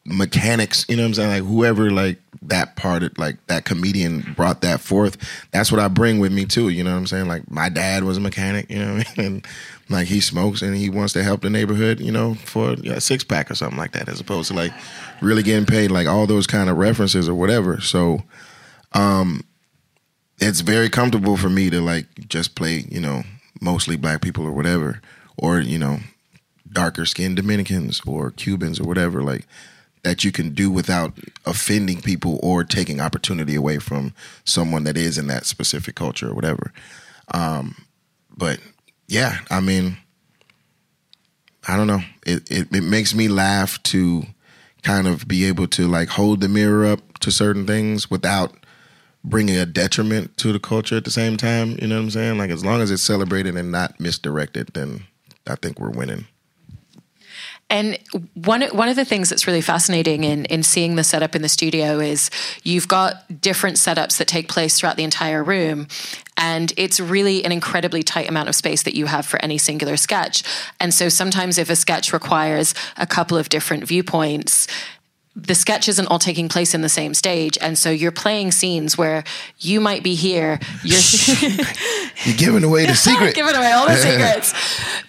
mechanics. 0.06 0.86
You 0.88 0.98
know 0.98 1.04
what 1.04 1.08
I'm 1.08 1.14
saying? 1.16 1.30
Like 1.30 1.52
whoever 1.52 1.90
like 1.90 2.20
that 2.42 2.76
part 2.76 3.04
of 3.04 3.18
like 3.18 3.46
that 3.48 3.66
comedian 3.66 4.34
brought 4.36 4.62
that 4.62 4.80
forth. 4.80 5.18
That's 5.52 5.72
what 5.72 5.82
I 5.82 5.88
bring 5.88 6.20
with 6.20 6.32
me 6.32 6.46
too. 6.46 6.70
You 6.70 6.84
know 6.84 6.92
what 6.92 6.98
I'm 6.98 7.08
saying? 7.08 7.28
Like 7.28 7.50
my 7.52 7.70
dad 7.70 8.04
was 8.04 8.18
a 8.18 8.22
mechanic. 8.22 8.70
You 8.70 8.80
know 8.80 8.92
I 8.92 8.96
mean? 8.96 9.06
And 9.18 9.48
like 9.90 10.08
he 10.08 10.22
smokes 10.22 10.62
and 10.62 10.76
he 10.76 10.90
wants 10.90 11.14
to 11.14 11.24
help 11.24 11.42
the 11.42 11.50
neighborhood, 11.50 12.00
you 12.00 12.12
know, 12.12 12.36
for 12.36 12.74
a 12.86 13.02
six 13.02 13.24
pack 13.24 13.50
or 13.50 13.56
something 13.56 13.78
like 13.78 13.92
that, 13.94 14.08
as 14.08 14.20
opposed 14.20 14.50
to 14.50 14.54
like 14.54 14.72
really 15.22 15.44
getting 15.44 15.66
paid, 15.66 15.92
like 15.92 16.08
all 16.08 16.28
those 16.28 16.48
kind 16.48 16.70
of 16.70 16.78
references 16.78 17.28
or 17.28 17.34
whatever. 17.34 17.82
So, 17.82 18.24
um, 18.94 19.44
it's 20.40 20.62
very 20.62 20.90
comfortable 20.90 21.38
for 21.38 21.50
me 21.50 21.70
to 21.70 21.82
like 21.82 22.06
just 22.28 22.56
play, 22.56 22.86
you 22.90 23.02
know, 23.02 23.24
mostly 23.62 23.98
black 23.98 24.22
people 24.22 24.46
or 24.46 24.52
whatever, 24.52 25.02
or 25.38 25.60
you 25.60 25.78
know, 25.78 26.00
darker 26.72 27.06
skinned 27.06 27.36
Dominicans 27.36 28.02
or 28.06 28.32
Cubans 28.32 28.80
or 28.80 28.84
whatever. 28.84 29.22
Like 29.22 29.46
that 30.04 30.24
you 30.24 30.32
can 30.32 30.54
do 30.54 30.72
without 30.72 31.14
offending 31.46 32.02
people 32.02 32.40
or 32.42 32.64
taking 32.64 33.02
opportunity 33.02 33.56
away 33.56 33.80
from 33.80 34.14
someone 34.46 34.84
that 34.86 34.98
is 34.98 35.18
in 35.18 35.28
that 35.28 35.46
specific 35.46 35.96
culture 35.96 36.30
or 36.30 36.34
whatever. 36.34 36.72
Um, 37.34 37.86
but 38.36 38.60
yeah, 39.08 39.40
I 39.50 39.60
mean, 39.60 39.98
I 41.68 41.76
don't 41.76 41.88
know. 41.88 42.02
It, 42.26 42.50
it 42.50 42.76
it 42.76 42.84
makes 42.84 43.14
me 43.14 43.28
laugh 43.28 43.82
to 43.84 44.24
kind 44.84 45.08
of 45.08 45.28
be 45.28 45.46
able 45.46 45.68
to 45.68 45.88
like 45.88 46.10
hold 46.10 46.42
the 46.42 46.48
mirror 46.48 46.86
up 46.86 47.20
to 47.20 47.32
certain 47.32 47.68
things 47.68 48.10
without 48.10 48.54
bringing 49.24 49.58
a 49.58 49.66
detriment 49.66 50.38
to 50.38 50.54
the 50.54 50.60
culture 50.60 50.96
at 50.96 51.04
the 51.04 51.12
same 51.12 51.36
time. 51.36 51.78
You 51.82 51.88
know 51.88 51.96
what 51.96 52.04
I'm 52.04 52.12
saying? 52.12 52.38
Like 52.38 52.50
as 52.50 52.64
long 52.64 52.82
as 52.82 52.92
it's 52.92 53.04
celebrated 53.04 53.56
and 53.58 53.72
not 53.72 54.00
misdirected, 54.00 54.70
then 54.74 55.04
I 55.46 55.56
think 55.56 55.80
we're 55.80 55.90
winning. 55.90 56.28
And 57.70 58.00
one 58.34 58.64
one 58.64 58.90
of 58.90 58.96
the 58.96 59.06
things 59.06 59.30
that's 59.30 59.46
really 59.46 59.62
fascinating 59.62 60.24
in 60.24 60.46
in 60.46 60.64
seeing 60.64 60.96
the 60.96 61.04
setup 61.04 61.36
in 61.36 61.42
the 61.42 61.50
studio 61.50 62.00
is 62.00 62.32
you've 62.64 62.88
got 62.88 63.42
different 63.42 63.78
setups 63.78 64.18
that 64.18 64.28
take 64.28 64.48
place 64.48 64.80
throughout 64.80 64.98
the 64.98 65.04
entire 65.04 65.44
room. 65.44 65.88
And 66.36 66.74
it's 66.78 67.00
really 67.00 67.44
an 67.44 67.52
incredibly 67.52 68.02
tight 68.02 68.30
amount 68.30 68.50
of 68.50 68.56
space 68.56 68.84
that 68.84 68.96
you 68.96 69.08
have 69.08 69.26
for 69.26 69.44
any 69.44 69.58
singular 69.58 69.98
sketch. 69.98 70.44
And 70.80 70.94
so 70.94 71.10
sometimes, 71.10 71.58
if 71.58 71.70
a 71.70 71.76
sketch 71.76 72.14
requires 72.14 72.74
a 72.98 73.06
couple 73.06 73.38
of 73.38 73.50
different 73.50 73.84
viewpoints, 73.84 74.68
the 75.48 75.56
sketch 75.56 75.88
isn't 75.88 76.08
all 76.08 76.20
taking 76.20 76.50
place 76.50 76.74
in 76.74 76.82
the 76.82 76.90
same 76.90 77.14
stage 77.14 77.58
and 77.62 77.78
so 77.78 77.90
you're 77.90 78.12
playing 78.12 78.52
scenes 78.52 78.98
where 78.98 79.24
you 79.60 79.80
might 79.80 80.04
be 80.04 80.16
here 80.16 80.60
you're 80.84 81.00
you're 82.26 82.38
giving 82.38 82.64
away 82.64 82.86
the 82.86 82.96
secret. 82.96 83.36
giving 83.36 83.56
away 83.56 83.72
all 83.72 83.88
the 83.88 83.96
secrets. 84.10 84.54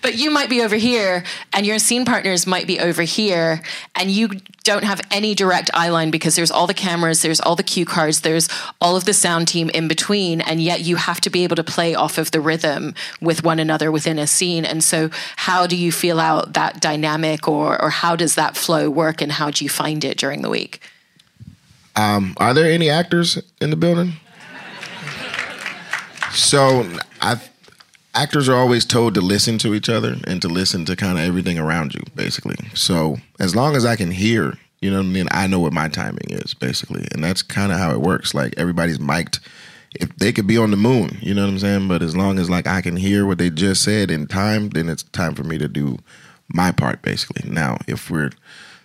But 0.02 0.16
you 0.16 0.30
might 0.30 0.48
be 0.48 0.62
over 0.62 0.76
here 0.76 1.24
and 1.52 1.66
your 1.66 1.78
scene 1.78 2.04
partners 2.04 2.46
might 2.46 2.66
be 2.66 2.80
over 2.80 3.02
here 3.02 3.62
and 3.94 4.10
you 4.10 4.28
don't 4.64 4.84
have 4.84 5.00
any 5.10 5.34
direct 5.34 5.70
eye 5.74 5.88
line 5.88 6.10
because 6.10 6.36
there's 6.36 6.50
all 6.50 6.66
the 6.66 6.74
cameras 6.74 7.22
there's 7.22 7.40
all 7.40 7.56
the 7.56 7.62
cue 7.62 7.84
cards 7.84 8.20
there's 8.20 8.48
all 8.80 8.96
of 8.96 9.04
the 9.04 9.14
sound 9.14 9.48
team 9.48 9.70
in 9.70 9.88
between 9.88 10.40
and 10.40 10.60
yet 10.62 10.80
you 10.80 10.96
have 10.96 11.20
to 11.20 11.30
be 11.30 11.44
able 11.44 11.56
to 11.56 11.64
play 11.64 11.94
off 11.94 12.18
of 12.18 12.30
the 12.30 12.40
rhythm 12.40 12.94
with 13.20 13.42
one 13.42 13.58
another 13.58 13.90
within 13.90 14.18
a 14.18 14.26
scene. 14.26 14.64
And 14.64 14.82
so 14.82 15.10
how 15.36 15.66
do 15.66 15.76
you 15.76 15.92
feel 15.92 16.20
out 16.20 16.52
that 16.54 16.80
dynamic 16.80 17.48
or 17.48 17.80
or 17.80 17.90
how 17.90 18.16
does 18.16 18.34
that 18.34 18.56
flow 18.56 18.90
work 18.90 19.20
and 19.20 19.32
how 19.32 19.50
do 19.50 19.64
you 19.64 19.68
find 19.68 20.04
it 20.04 20.16
during 20.20 20.42
the 20.42 20.50
week. 20.50 20.80
Um, 21.96 22.34
are 22.36 22.54
there 22.54 22.70
any 22.70 22.88
actors 22.88 23.42
in 23.60 23.70
the 23.70 23.76
building? 23.76 24.12
so, 26.32 26.88
I 27.20 27.40
actors 28.14 28.48
are 28.48 28.56
always 28.56 28.84
told 28.84 29.14
to 29.14 29.20
listen 29.20 29.58
to 29.58 29.74
each 29.74 29.88
other 29.88 30.16
and 30.26 30.42
to 30.42 30.48
listen 30.48 30.84
to 30.84 30.96
kind 30.96 31.18
of 31.18 31.24
everything 31.24 31.58
around 31.58 31.94
you, 31.94 32.02
basically. 32.14 32.56
So, 32.74 33.16
as 33.38 33.56
long 33.56 33.76
as 33.76 33.84
I 33.84 33.96
can 33.96 34.10
hear, 34.10 34.58
you 34.80 34.90
know 34.90 34.98
what 34.98 35.06
I 35.06 35.08
mean, 35.08 35.28
I 35.30 35.46
know 35.46 35.58
what 35.58 35.72
my 35.72 35.88
timing 35.88 36.30
is, 36.30 36.54
basically, 36.54 37.06
and 37.12 37.24
that's 37.24 37.42
kind 37.42 37.72
of 37.72 37.78
how 37.78 37.90
it 37.90 38.00
works. 38.00 38.34
Like 38.34 38.54
everybody's 38.56 39.00
mic'd. 39.00 39.40
If 39.98 40.14
they 40.16 40.30
could 40.32 40.46
be 40.46 40.56
on 40.56 40.70
the 40.70 40.76
moon, 40.76 41.18
you 41.20 41.34
know 41.34 41.42
what 41.42 41.50
I'm 41.50 41.58
saying. 41.58 41.88
But 41.88 42.00
as 42.00 42.16
long 42.16 42.38
as 42.38 42.48
like 42.48 42.68
I 42.68 42.80
can 42.80 42.94
hear 42.94 43.26
what 43.26 43.38
they 43.38 43.50
just 43.50 43.82
said 43.82 44.10
in 44.10 44.28
time, 44.28 44.70
then 44.70 44.88
it's 44.88 45.02
time 45.02 45.34
for 45.34 45.42
me 45.42 45.58
to 45.58 45.66
do 45.66 45.98
my 46.46 46.70
part, 46.70 47.02
basically. 47.02 47.50
Now, 47.50 47.78
if 47.88 48.08
we're 48.08 48.30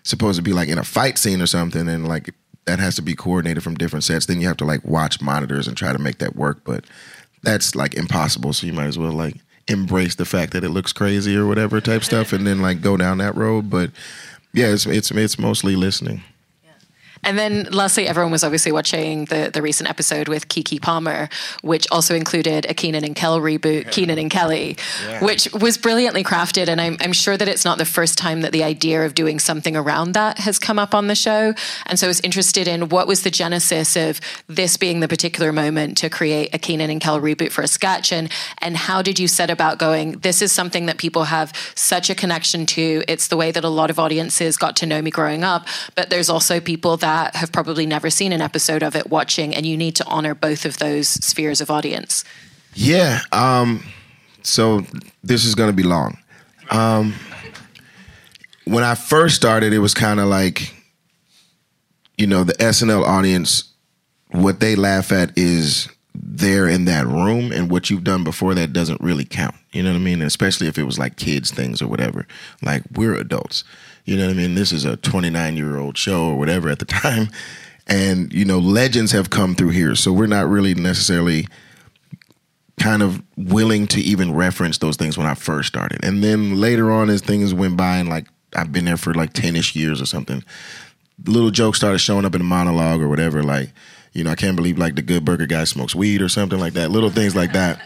supposed 0.06 0.38
to 0.38 0.44
be 0.44 0.54
like 0.54 0.70
in 0.70 0.78
a 0.78 0.84
fight 0.84 1.18
scene 1.18 1.42
or 1.42 1.48
something, 1.48 1.90
and 1.90 2.08
like 2.08 2.34
that 2.66 2.80
has 2.80 2.96
to 2.96 3.02
be 3.02 3.16
coordinated 3.16 3.64
from 3.64 3.76
different 3.76 4.06
sets. 4.06 4.28
Then 4.28 4.40
you 4.40 4.48
have 4.48 4.58
to 4.58 4.66
like 4.66 4.86
watch 4.86 5.22
monitors 5.22 5.68
and 5.68 5.76
try 5.76 5.92
to 5.92 6.00
make 6.00 6.20
that 6.20 6.36
work, 6.36 6.62
but 6.64 6.86
that's 7.44 7.76
like 7.76 7.96
impossible. 7.96 8.54
So 8.54 8.66
you 8.68 8.74
might 8.74 8.86
as 8.86 8.98
well 8.98 9.12
like 9.12 9.36
embrace 9.68 10.16
the 10.16 10.26
fact 10.26 10.54
that 10.54 10.64
it 10.64 10.70
looks 10.70 10.94
crazy 10.94 11.36
or 11.36 11.46
whatever 11.46 11.82
type 11.82 12.04
stuff, 12.04 12.32
and 12.32 12.48
then 12.48 12.62
like 12.62 12.82
go 12.82 12.96
down 12.96 13.18
that 13.18 13.36
road. 13.36 13.70
But 13.70 13.92
yeah, 14.54 14.68
it's 14.68 14.86
it's 14.86 15.12
it's 15.12 15.38
mostly 15.38 15.76
listening. 15.76 16.24
And 17.26 17.38
then 17.38 17.64
lastly, 17.72 18.08
everyone 18.08 18.32
was 18.32 18.44
obviously 18.44 18.72
watching 18.72 19.26
the, 19.26 19.50
the 19.52 19.62
recent 19.62 19.90
episode 19.90 20.28
with 20.28 20.48
Keke 20.48 20.82
Palmer, 20.82 21.28
which 21.62 21.88
also 21.92 22.16
included 22.16 22.66
a 22.70 22.74
Kenan 22.74 23.04
and 23.04 23.16
Kel 23.16 23.40
reboot, 23.42 23.86
yeah. 23.86 23.90
Kenan 23.90 24.20
and 24.20 24.30
Kelly, 24.30 24.78
yeah. 25.04 25.24
which 25.24 25.52
was 25.54 25.78
brilliantly 25.78 26.24
crafted. 26.24 26.68
And 26.68 26.80
I'm, 26.80 26.98
I'm 27.00 27.14
sure 27.14 27.36
that 27.36 27.48
it's 27.48 27.66
not 27.66 27.80
the 27.80 27.86
first 27.86 28.18
time 28.18 28.42
that 28.42 28.52
the 28.52 28.64
idea 28.64 29.06
of 29.06 29.16
doing 29.16 29.40
something 29.40 29.76
around 29.76 30.14
that 30.14 30.38
has 30.40 30.60
come 30.60 30.78
up 30.78 30.94
on 30.94 31.08
the 31.08 31.16
show. 31.16 31.54
And 31.88 31.98
so 31.98 32.06
I 32.06 32.10
was 32.10 32.22
interested 32.22 32.68
in 32.68 32.90
what 32.90 33.08
was 33.08 33.24
the 33.24 33.32
genesis 33.32 33.96
of 33.96 34.22
this 34.48 34.78
being 34.78 35.00
the 35.00 35.08
particular 35.08 35.52
moment 35.52 35.98
to 35.98 36.10
create 36.10 36.54
a 36.54 36.60
Kenan 36.60 36.92
and 36.92 37.02
Kel 37.02 37.20
reboot 37.20 37.52
for 37.52 37.64
a 37.64 37.68
sketch, 37.68 38.12
and 38.12 38.32
and 38.60 38.78
how 38.78 39.02
did 39.02 39.18
you 39.18 39.28
set 39.28 39.50
about 39.50 39.80
going? 39.80 40.20
This 40.20 40.42
is 40.42 40.52
something 40.52 40.86
that 40.86 40.98
people 40.98 41.24
have 41.24 41.52
such 41.74 42.10
a 42.10 42.16
connection 42.16 42.66
to. 42.68 43.04
It's 43.08 43.28
the 43.30 43.38
way 43.38 43.52
that 43.52 43.64
a 43.64 43.70
lot 43.70 43.90
of 43.90 43.98
audiences 43.98 44.58
got 44.58 44.76
to 44.78 44.86
know 44.86 45.02
me 45.02 45.10
growing 45.10 45.44
up, 45.44 45.68
but 45.96 46.10
there's 46.10 46.30
also 46.30 46.60
people 46.60 46.98
that 46.98 47.15
that 47.16 47.36
have 47.38 47.52
probably 47.52 47.86
never 47.86 48.10
seen 48.10 48.34
an 48.34 48.42
episode 48.42 48.84
of 48.84 48.94
it 48.94 49.10
watching, 49.10 49.56
and 49.56 49.66
you 49.66 49.78
need 49.78 49.96
to 49.96 50.06
honor 50.06 50.36
both 50.36 50.66
of 50.66 50.80
those 50.80 51.08
spheres 51.08 51.62
of 51.62 51.72
audience. 51.72 52.26
Yeah. 52.74 53.22
Um, 53.32 53.86
so 54.44 54.86
this 55.24 55.46
is 55.46 55.56
going 55.56 55.70
to 55.70 55.76
be 55.76 55.84
long. 55.84 56.18
Um, 56.72 57.14
when 58.66 58.84
I 58.84 58.96
first 58.96 59.36
started, 59.36 59.72
it 59.72 59.80
was 59.80 59.94
kind 59.94 60.20
of 60.20 60.28
like, 60.28 60.76
you 62.18 62.28
know, 62.28 62.44
the 62.44 62.54
SNL 62.54 63.06
audience, 63.06 63.72
what 64.32 64.60
they 64.60 64.76
laugh 64.76 65.14
at 65.14 65.32
is 65.38 65.88
there 66.14 66.68
in 66.68 66.84
that 66.86 67.08
room, 67.08 67.54
and 67.54 67.72
what 67.72 67.90
you've 67.90 68.04
done 68.04 68.26
before 68.26 68.56
that 68.56 68.74
doesn't 68.74 69.00
really 69.00 69.26
count. 69.26 69.56
You 69.72 69.84
know 69.84 69.92
what 69.92 69.98
I 69.98 70.00
mean? 70.00 70.22
Especially 70.22 70.68
if 70.68 70.78
it 70.78 70.84
was 70.84 71.00
like 71.00 71.16
kids' 71.16 71.52
things 71.52 71.82
or 71.82 71.88
whatever. 71.88 72.28
Like, 72.62 72.84
we're 72.94 73.16
adults. 73.16 73.64
You 74.06 74.18
know 74.18 74.26
what 74.28 74.34
I 74.34 74.36
mean? 74.36 74.56
This 74.56 74.72
is 74.72 74.86
a 74.86 74.98
29 74.98 75.58
year 75.58 75.78
old 75.78 75.98
show 75.98 76.30
or 76.30 76.38
whatever 76.38 76.70
at 76.70 76.80
the 76.80 76.86
time. 77.04 77.30
And, 77.88 78.34
you 78.34 78.46
know, 78.46 78.60
legends 78.60 79.12
have 79.12 79.30
come 79.30 79.56
through 79.56 79.70
here. 79.70 79.96
So 79.96 80.12
we're 80.12 80.26
not 80.26 80.48
really 80.48 80.74
necessarily 80.74 81.48
kind 82.80 83.02
of 83.02 83.22
willing 83.38 83.88
to 83.88 84.02
even 84.02 84.34
reference 84.34 84.80
those 84.80 84.98
things 84.98 85.18
when 85.18 85.28
I 85.28 85.34
first 85.34 85.68
started. 85.68 86.04
And 86.04 86.24
then 86.24 86.60
later 86.60 86.92
on, 86.92 87.10
as 87.10 87.22
things 87.22 87.54
went 87.54 87.78
by, 87.78 87.98
and 87.98 88.10
like 88.10 88.28
I've 88.56 88.72
been 88.72 88.86
there 88.86 88.98
for 88.98 89.14
like 89.14 89.34
10 89.34 89.56
ish 89.56 89.76
years 89.76 90.02
or 90.02 90.06
something, 90.06 90.44
little 91.26 91.52
jokes 91.52 91.78
started 91.78 92.00
showing 92.00 92.26
up 92.26 92.36
in 92.36 92.42
a 92.42 92.46
monologue 92.46 93.02
or 93.02 93.08
whatever. 93.08 93.44
Like, 93.44 93.70
you 94.14 94.24
know, 94.24 94.32
I 94.32 94.36
can't 94.36 94.56
believe 94.56 94.78
like 94.78 94.96
the 94.96 95.02
good 95.02 95.24
burger 95.24 95.46
guy 95.46 95.64
smokes 95.64 95.96
weed 95.96 96.22
or 96.22 96.30
something 96.30 96.60
like 96.60 96.74
that. 96.74 96.92
Little 96.92 97.10
things 97.10 97.36
like 97.36 97.54
that. 97.54 97.80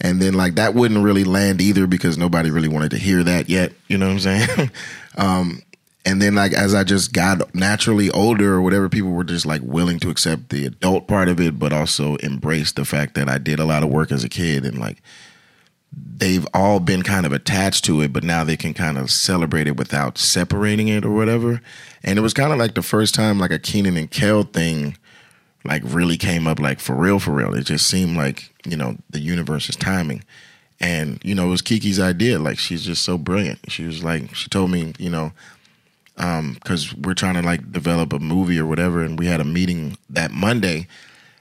And 0.00 0.22
then 0.22 0.34
like 0.34 0.54
that 0.54 0.74
wouldn't 0.74 1.04
really 1.04 1.24
land 1.24 1.60
either 1.60 1.86
because 1.86 2.16
nobody 2.16 2.50
really 2.50 2.68
wanted 2.68 2.92
to 2.92 2.98
hear 2.98 3.22
that 3.22 3.48
yet. 3.48 3.72
You 3.88 3.98
know 3.98 4.06
what 4.06 4.26
I'm 4.26 4.46
saying? 4.46 4.70
um, 5.16 5.62
and 6.04 6.20
then 6.20 6.34
like 6.34 6.52
as 6.52 6.74
I 6.74 6.84
just 6.84 7.12
got 7.12 7.54
naturally 7.54 8.10
older 8.10 8.54
or 8.54 8.62
whatever, 8.62 8.88
people 8.88 9.10
were 9.10 9.24
just 9.24 9.46
like 9.46 9.62
willing 9.62 9.98
to 10.00 10.10
accept 10.10 10.48
the 10.48 10.66
adult 10.66 11.06
part 11.06 11.28
of 11.28 11.40
it, 11.40 11.58
but 11.58 11.72
also 11.72 12.16
embrace 12.16 12.72
the 12.72 12.84
fact 12.84 13.14
that 13.14 13.28
I 13.28 13.38
did 13.38 13.58
a 13.58 13.64
lot 13.64 13.82
of 13.82 13.90
work 13.90 14.10
as 14.10 14.24
a 14.24 14.28
kid 14.28 14.64
and 14.64 14.78
like 14.78 15.02
they've 15.92 16.46
all 16.54 16.80
been 16.80 17.02
kind 17.02 17.26
of 17.26 17.32
attached 17.32 17.84
to 17.84 18.00
it, 18.00 18.12
but 18.12 18.24
now 18.24 18.44
they 18.44 18.56
can 18.56 18.72
kind 18.72 18.96
of 18.96 19.10
celebrate 19.10 19.66
it 19.66 19.76
without 19.76 20.18
separating 20.18 20.88
it 20.88 21.04
or 21.04 21.10
whatever. 21.10 21.60
And 22.02 22.18
it 22.18 22.22
was 22.22 22.34
kind 22.34 22.52
of 22.52 22.58
like 22.58 22.74
the 22.74 22.82
first 22.82 23.14
time 23.14 23.38
like 23.38 23.50
a 23.50 23.58
Kenan 23.58 23.96
and 23.96 24.10
Kel 24.10 24.44
thing 24.44 24.96
like 25.64 25.82
really 25.84 26.16
came 26.16 26.46
up 26.46 26.58
like 26.58 26.80
for 26.80 26.94
real, 26.94 27.18
for 27.18 27.32
real. 27.32 27.54
It 27.54 27.64
just 27.64 27.86
seemed 27.86 28.16
like, 28.16 28.54
you 28.64 28.76
know, 28.76 28.96
the 29.10 29.20
universe's 29.20 29.76
timing. 29.76 30.24
And, 30.80 31.20
you 31.22 31.34
know, 31.34 31.46
it 31.46 31.50
was 31.50 31.62
Keke's 31.62 32.00
idea. 32.00 32.38
Like 32.38 32.58
she's 32.58 32.84
just 32.84 33.04
so 33.04 33.18
brilliant. 33.18 33.70
She 33.70 33.84
was 33.84 34.02
like, 34.02 34.34
she 34.34 34.48
told 34.48 34.70
me, 34.70 34.94
you 34.98 35.10
know, 35.10 35.32
because 36.20 36.92
um, 36.92 37.02
we're 37.02 37.14
trying 37.14 37.34
to 37.34 37.42
like 37.42 37.72
develop 37.72 38.12
a 38.12 38.18
movie 38.18 38.58
or 38.58 38.66
whatever, 38.66 39.02
and 39.02 39.18
we 39.18 39.26
had 39.26 39.40
a 39.40 39.44
meeting 39.44 39.96
that 40.10 40.30
Monday, 40.30 40.86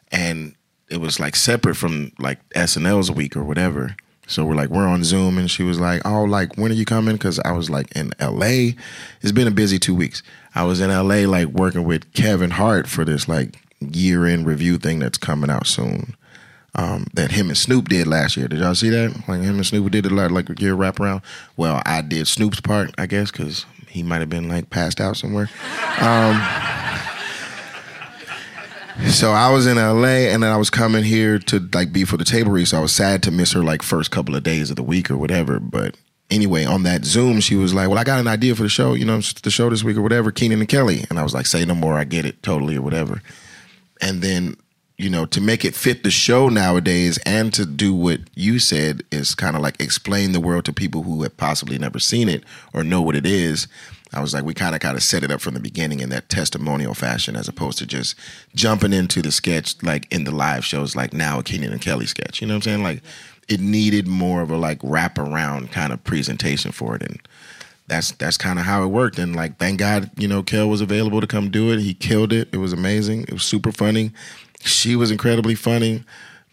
and 0.10 0.56
it 0.90 1.02
was 1.02 1.20
like 1.20 1.36
separate 1.36 1.76
from 1.76 2.14
like 2.18 2.40
SNL's 2.52 3.12
week 3.12 3.36
or 3.36 3.44
whatever. 3.44 3.98
So 4.28 4.46
we're 4.46 4.56
like, 4.56 4.70
we're 4.70 4.88
on 4.88 5.04
Zoom, 5.04 5.38
and 5.38 5.52
she 5.52 5.64
was 5.64 5.80
like, 5.80 6.02
"Oh, 6.06 6.24
like 6.24 6.56
when 6.56 6.72
are 6.72 6.76
you 6.76 6.86
coming?" 6.86 7.16
Because 7.16 7.40
I 7.40 7.52
was 7.52 7.70
like 7.70 7.92
in 7.94 8.14
LA. 8.22 8.74
It's 9.22 9.34
been 9.34 9.48
a 9.48 9.52
busy 9.52 9.80
two 9.80 9.96
weeks. 9.96 10.24
I 10.56 10.64
was 10.64 10.80
in 10.80 10.90
LA 10.90 11.28
like 11.30 11.48
working 11.48 11.84
with 11.84 12.14
Kevin 12.14 12.52
Hart 12.52 12.88
for 12.88 13.04
this 13.04 13.28
like 13.28 13.58
year 13.82 14.26
end 14.26 14.46
review 14.46 14.78
thing 14.78 15.00
that's 15.00 15.18
coming 15.18 15.50
out 15.50 15.68
soon. 15.68 16.16
Um, 16.76 17.08
that 17.14 17.32
him 17.32 17.50
and 17.50 17.58
Snoop 17.58 17.90
did 17.90 18.06
last 18.08 18.38
year. 18.38 18.48
Did 18.48 18.60
y'all 18.60 18.76
see 18.76 18.90
that? 18.90 19.28
Like 19.28 19.42
him 19.42 19.56
and 19.56 19.66
Snoop 19.66 19.92
did 19.92 20.06
a 20.06 20.10
lot 20.10 20.32
like 20.32 20.50
a 20.50 20.56
year 20.60 20.76
wrap 20.76 21.00
around. 21.00 21.22
Well, 21.58 21.82
I 21.86 22.02
did 22.02 22.28
Snoop's 22.28 22.62
part, 22.62 22.94
I 22.98 23.08
guess, 23.08 23.32
because 23.32 23.66
he 23.88 24.04
might 24.04 24.20
have 24.20 24.30
been 24.30 24.48
like 24.48 24.70
passed 24.70 25.02
out 25.02 25.18
somewhere. 25.18 25.50
Um, 26.00 26.40
so 29.08 29.32
I 29.32 29.50
was 29.50 29.66
in 29.66 29.78
LA 29.78 30.30
and 30.30 30.44
then 30.44 30.52
I 30.52 30.58
was 30.58 30.70
coming 30.70 31.04
here 31.04 31.40
to 31.40 31.68
like 31.74 31.92
be 31.92 32.04
for 32.06 32.18
the 32.18 32.26
table 32.26 32.52
read. 32.52 32.68
So 32.68 32.78
I 32.78 32.82
was 32.82 32.92
sad 32.92 33.24
to 33.24 33.32
miss 33.32 33.54
her 33.54 33.64
like 33.64 33.82
first 33.82 34.12
couple 34.12 34.36
of 34.36 34.44
days 34.44 34.70
of 34.70 34.76
the 34.76 34.84
week 34.84 35.10
or 35.10 35.18
whatever. 35.18 35.60
But 35.60 35.96
anyway, 36.30 36.66
on 36.66 36.84
that 36.84 37.06
Zoom, 37.06 37.40
she 37.40 37.56
was 37.56 37.74
like, 37.74 37.90
Well, 37.90 37.98
I 37.98 38.04
got 38.04 38.20
an 38.20 38.28
idea 38.28 38.56
for 38.56 38.64
the 38.64 38.70
show, 38.70 38.94
you 38.94 39.06
know, 39.06 39.22
the 39.22 39.50
show 39.50 39.70
this 39.70 39.84
week 39.84 39.98
or 39.98 40.02
whatever, 40.02 40.32
Kenan 40.32 40.60
and 40.60 40.70
Kelly. 40.70 41.06
And 41.10 41.18
I 41.18 41.24
was 41.24 41.34
like, 41.34 41.46
Say 41.46 41.66
no 41.66 41.76
more, 41.76 41.96
I 41.96 42.04
get 42.04 42.26
it 42.26 42.44
totally 42.44 42.76
or 42.78 42.82
whatever. 42.82 43.22
And 44.02 44.22
then, 44.22 44.56
you 45.00 45.10
know, 45.10 45.26
to 45.26 45.40
make 45.40 45.64
it 45.64 45.76
fit 45.76 46.04
the 46.04 46.12
show 46.12 46.50
nowadays 46.50 47.18
and 47.26 47.54
to 47.54 47.66
do 47.66 47.94
what 47.94 48.20
you 48.36 48.60
said 48.60 49.02
is 49.12 49.34
kind 49.34 49.56
of 49.56 49.62
like 49.62 49.80
explain 49.80 50.34
the 50.34 50.42
world 50.42 50.66
to 50.66 50.74
people 50.74 51.04
who 51.04 51.24
have 51.24 51.38
possibly 51.38 51.78
never 51.78 52.00
seen 52.00 52.28
it 52.28 52.44
or 52.74 52.84
know 52.84 53.02
what 53.02 53.16
it 53.16 53.26
is. 53.26 53.70
I 54.12 54.20
was 54.20 54.34
like, 54.34 54.44
we 54.44 54.54
kind 54.54 54.76
of 54.76 54.82
kind 54.82 54.98
of 54.98 55.04
set 55.04 55.24
it 55.24 55.32
up 55.32 55.40
from 55.40 55.54
the 55.54 55.62
beginning 55.62 56.02
in 56.02 56.10
that 56.10 56.28
testimonial 56.28 56.94
fashion, 56.94 57.38
as 57.38 57.48
opposed 57.48 57.78
to 57.78 57.86
just 57.86 58.16
jumping 58.56 58.92
into 58.92 59.22
the 59.22 59.32
sketch 59.32 59.82
like 59.84 60.06
in 60.12 60.26
the 60.26 60.32
live 60.32 60.66
shows, 60.66 60.98
like 60.98 61.14
now 61.14 61.40
a 61.40 61.44
Kenan 61.44 61.72
and 61.72 61.82
Kelly 61.82 62.06
sketch. 62.06 62.42
You 62.42 62.48
know 62.48 62.56
what 62.56 62.68
I'm 62.68 62.74
saying? 62.74 62.84
Like 62.84 63.02
it 63.48 63.62
needed 63.62 64.06
more 64.06 64.42
of 64.42 64.52
a 64.52 64.58
like 64.58 64.80
wrap 64.84 65.18
around 65.18 65.72
kind 65.72 65.94
of 65.94 66.04
presentation 66.04 66.74
for 66.74 66.98
it, 66.98 67.04
and 67.04 67.22
that's 67.88 68.12
that's 68.14 68.38
kind 68.38 68.60
of 68.60 68.66
how 68.66 68.84
it 68.84 68.88
worked. 68.88 69.18
And 69.18 69.34
like, 69.34 69.60
thank 69.60 69.80
God, 69.80 70.12
you 70.18 70.28
know, 70.28 70.44
Kel 70.44 70.68
was 70.68 70.82
available 70.82 71.22
to 71.22 71.28
come 71.28 71.50
do 71.50 71.72
it. 71.72 71.80
He 71.80 71.94
killed 71.94 72.34
it. 72.34 72.50
It 72.52 72.58
was 72.58 72.74
amazing. 72.74 73.22
It 73.24 73.34
was 73.34 73.44
super 73.44 73.72
funny. 73.72 74.12
She 74.64 74.96
was 74.96 75.12
incredibly 75.12 75.56
funny. 75.56 76.04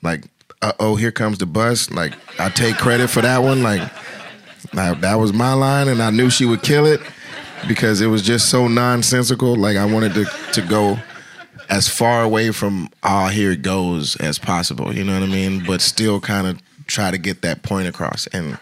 Like, 0.02 0.24
uh 0.62 0.72
oh, 0.78 0.96
here 0.96 1.12
comes 1.12 1.38
the 1.38 1.46
bus. 1.46 1.90
Like, 1.90 2.14
I 2.40 2.48
take 2.48 2.76
credit 2.76 3.08
for 3.08 3.20
that 3.22 3.38
one. 3.38 3.62
Like, 3.62 3.82
that 4.72 5.14
was 5.14 5.32
my 5.32 5.52
line, 5.52 5.88
and 5.88 6.02
I 6.02 6.10
knew 6.10 6.30
she 6.30 6.44
would 6.44 6.62
kill 6.62 6.86
it 6.86 7.00
because 7.68 8.00
it 8.00 8.06
was 8.06 8.22
just 8.22 8.48
so 8.50 8.68
nonsensical. 8.68 9.56
Like 9.56 9.76
I 9.76 9.84
wanted 9.84 10.14
to 10.14 10.24
to 10.52 10.62
go 10.62 10.98
as 11.68 11.88
far 11.88 12.22
away 12.22 12.50
from 12.50 12.88
oh 13.02 13.28
here 13.28 13.52
it 13.52 13.62
goes 13.62 14.16
as 14.16 14.38
possible. 14.38 14.94
You 14.94 15.04
know 15.04 15.14
what 15.18 15.28
I 15.28 15.32
mean? 15.32 15.64
But 15.66 15.80
still 15.80 16.20
kind 16.20 16.46
of 16.46 16.60
try 16.86 17.10
to 17.10 17.18
get 17.18 17.42
that 17.42 17.62
point 17.62 17.88
across. 17.88 18.26
And 18.28 18.58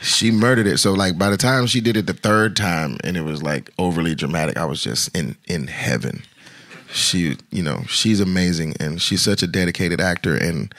she 0.00 0.30
murdered 0.30 0.66
it. 0.66 0.78
So 0.78 0.92
like 0.92 1.18
by 1.18 1.30
the 1.30 1.36
time 1.36 1.66
she 1.66 1.80
did 1.80 1.96
it 1.96 2.06
the 2.06 2.14
third 2.14 2.56
time 2.56 2.98
and 3.04 3.16
it 3.16 3.22
was 3.22 3.42
like 3.42 3.70
overly 3.78 4.14
dramatic, 4.14 4.56
I 4.56 4.64
was 4.64 4.82
just 4.82 5.14
in 5.16 5.36
in 5.46 5.66
heaven. 5.66 6.22
She, 6.96 7.36
you 7.50 7.62
know, 7.62 7.82
she's 7.88 8.20
amazing 8.20 8.74
and 8.80 9.00
she's 9.00 9.22
such 9.22 9.42
a 9.42 9.46
dedicated 9.46 10.00
actor 10.00 10.36
and 10.36 10.74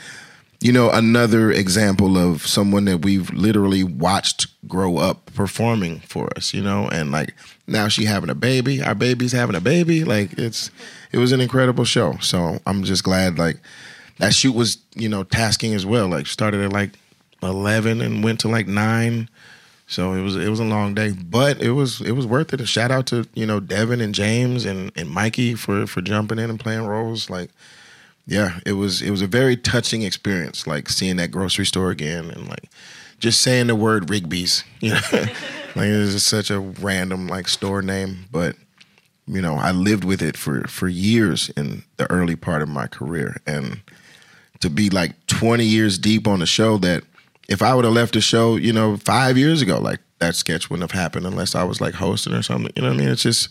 you 0.60 0.72
know, 0.72 0.90
another 0.90 1.52
example 1.52 2.18
of 2.18 2.46
someone 2.48 2.86
that 2.86 3.04
we've 3.04 3.32
literally 3.32 3.84
watched 3.84 4.48
grow 4.68 4.98
up 4.98 5.32
performing 5.36 6.00
for 6.00 6.30
us, 6.36 6.54
you 6.54 6.64
know, 6.64 6.90
and 6.90 7.12
like 7.12 7.36
now 7.68 7.88
she 7.88 8.06
having 8.06 8.30
a 8.30 8.36
baby, 8.36 8.82
our 8.82 8.96
baby's 8.96 9.32
having 9.32 9.56
a 9.56 9.62
baby. 9.62 10.04
Like 10.04 10.34
it's 10.34 10.72
it 11.12 11.20
was 11.20 11.32
an 11.32 11.42
incredible 11.42 11.86
show. 11.86 12.18
So 12.22 12.60
I'm 12.66 12.84
just 12.84 13.04
glad 13.04 13.38
like 13.38 13.60
that 14.18 14.34
shoot 14.34 14.56
was, 14.56 14.80
you 14.96 15.10
know, 15.10 15.24
tasking 15.24 15.76
as 15.76 15.86
well. 15.86 16.08
Like 16.08 16.26
started 16.26 16.62
at 16.62 16.74
like 16.74 16.92
eleven 17.44 18.02
and 18.02 18.24
went 18.24 18.40
to 18.40 18.48
like 18.48 18.68
nine. 18.68 19.30
So 19.88 20.12
it 20.14 20.22
was 20.22 20.36
it 20.36 20.50
was 20.50 20.60
a 20.60 20.66
long 20.66 20.94
day, 20.94 21.12
but 21.12 21.62
it 21.62 21.72
was 21.72 22.02
it 22.02 22.12
was 22.12 22.28
worth 22.28 22.54
it. 22.54 22.60
A 22.60 22.66
shout 22.66 22.92
out 22.92 23.08
to 23.08 23.26
you 23.34 23.46
know 23.46 23.62
Devin 23.62 24.02
and 24.02 24.14
James 24.14 24.66
and 24.66 24.92
and 24.96 25.10
Mikey 25.10 25.56
for 25.56 25.88
for 25.88 26.02
jumping 26.02 26.40
in 26.40 26.50
and 26.50 26.60
playing 26.60 26.86
roles. 26.86 27.30
Like 27.30 27.50
yeah, 28.26 28.60
it 28.66 28.74
was 28.74 29.02
it 29.02 29.12
was 29.12 29.22
a 29.22 29.28
very 29.28 29.56
touching 29.56 30.02
experience, 30.02 30.68
like 30.68 30.90
seeing 30.90 31.16
that 31.16 31.32
grocery 31.32 31.66
store 31.66 31.90
again 31.90 32.30
and 32.30 32.50
like 32.50 32.70
just 33.20 33.42
saying 33.42 33.68
the 33.68 33.76
word 33.76 34.10
Rigby's. 34.10 34.64
You 34.82 34.92
know, 34.92 35.00
like 35.76 35.88
it 35.88 35.98
was 35.98 36.14
just 36.14 36.28
such 36.28 36.52
a 36.52 36.60
random 36.60 37.28
like 37.28 37.48
store 37.48 37.82
name, 37.82 38.26
but 38.32 38.56
you 39.26 39.42
know, 39.42 39.56
I 39.56 39.72
lived 39.72 40.04
with 40.04 40.22
it 40.22 40.38
for 40.38 40.68
for 40.68 40.88
years 40.88 41.50
in 41.56 41.84
the 41.96 42.10
early 42.12 42.36
part 42.36 42.62
of 42.62 42.70
my 42.70 42.88
career, 42.88 43.38
and 43.48 43.80
to 44.60 44.70
be 44.70 44.90
like 44.90 45.14
20 45.28 45.64
years 45.64 45.98
deep 45.98 46.28
on 46.28 46.40
the 46.40 46.46
show 46.46 46.78
that 46.80 47.04
if 47.48 47.62
I 47.62 47.74
would 47.74 47.86
have 47.86 47.94
left 47.94 48.14
the 48.14 48.22
show, 48.22 48.56
you 48.56 48.74
know, 48.74 48.98
five 48.98 49.38
years 49.38 49.62
ago, 49.62 49.80
like 49.80 50.00
that 50.20 50.36
sketch 50.36 50.70
wouldn't 50.70 50.90
have 50.90 51.00
happened 51.00 51.26
unless 51.26 51.56
I 51.56 51.64
was 51.64 51.80
like 51.80 51.94
hosting 51.94 52.34
or 52.34 52.42
something. 52.42 52.72
You 52.76 52.82
know 52.82 52.90
what 52.90 52.96
I 52.96 53.00
mean? 53.00 53.10
It's 53.10 53.24
just 53.24 53.50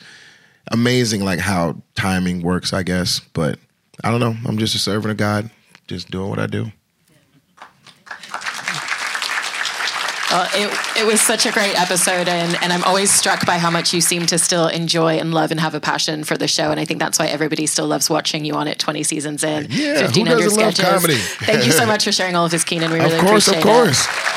amazing, 0.71 1.25
like 1.25 1.39
how 1.39 1.77
timing 1.95 2.43
works, 2.43 2.73
I 2.73 2.83
guess. 2.83 3.21
But 3.33 3.59
I 4.05 4.11
don't 4.11 4.21
know. 4.21 4.37
I'm 4.47 4.59
just 4.59 4.75
a 4.75 4.79
servant 4.79 5.13
of 5.13 5.17
God, 5.17 5.51
just 5.87 6.11
doing 6.11 6.29
what 6.29 6.39
I 6.39 6.47
do. 6.47 6.71
Well, 10.37 10.49
it, 10.53 11.01
it 11.01 11.07
was 11.07 11.23
such 11.23 11.47
a 11.47 11.51
great 11.51 11.81
episode, 11.81 12.29
and, 12.29 12.63
and 12.63 12.71
I'm 12.71 12.85
always 12.85 13.11
struck 13.11 13.47
by 13.47 13.57
how 13.57 13.71
much 13.71 13.95
you 13.95 14.03
seem 14.03 14.27
to 14.27 14.39
still 14.39 14.69
enjoy 14.69 15.15
and 15.17 15.33
love 15.33 15.51
and 15.51 15.59
have 15.59 15.75
a 15.75 15.81
passion 15.81 16.25
for 16.25 16.37
the 16.37 16.47
show. 16.47 16.71
And 16.71 16.79
I 16.79 16.85
think 16.85 17.01
that's 17.01 17.19
why 17.19 17.25
everybody 17.29 17.65
still 17.65 17.87
loves 17.87 18.11
watching 18.11 18.45
you 18.45 18.53
on 18.53 18.69
it 18.69 18.79
20 18.79 19.03
seasons 19.03 19.43
in, 19.43 19.67
yeah, 19.71 20.03
1,500 20.03 20.51
sketches. 20.51 21.37
Thank 21.39 21.65
you 21.65 21.73
so 21.73 21.87
much 21.93 22.05
for 22.05 22.13
sharing 22.13 22.37
all 22.37 22.45
of 22.45 22.51
this, 22.51 22.65
Kenan. 22.65 22.93
We 22.93 22.99
of 22.99 23.07
really 23.07 23.21
course, 23.21 23.49
appreciate 23.49 23.65
of 23.65 23.77
course. 23.77 24.05
it. 24.05 24.36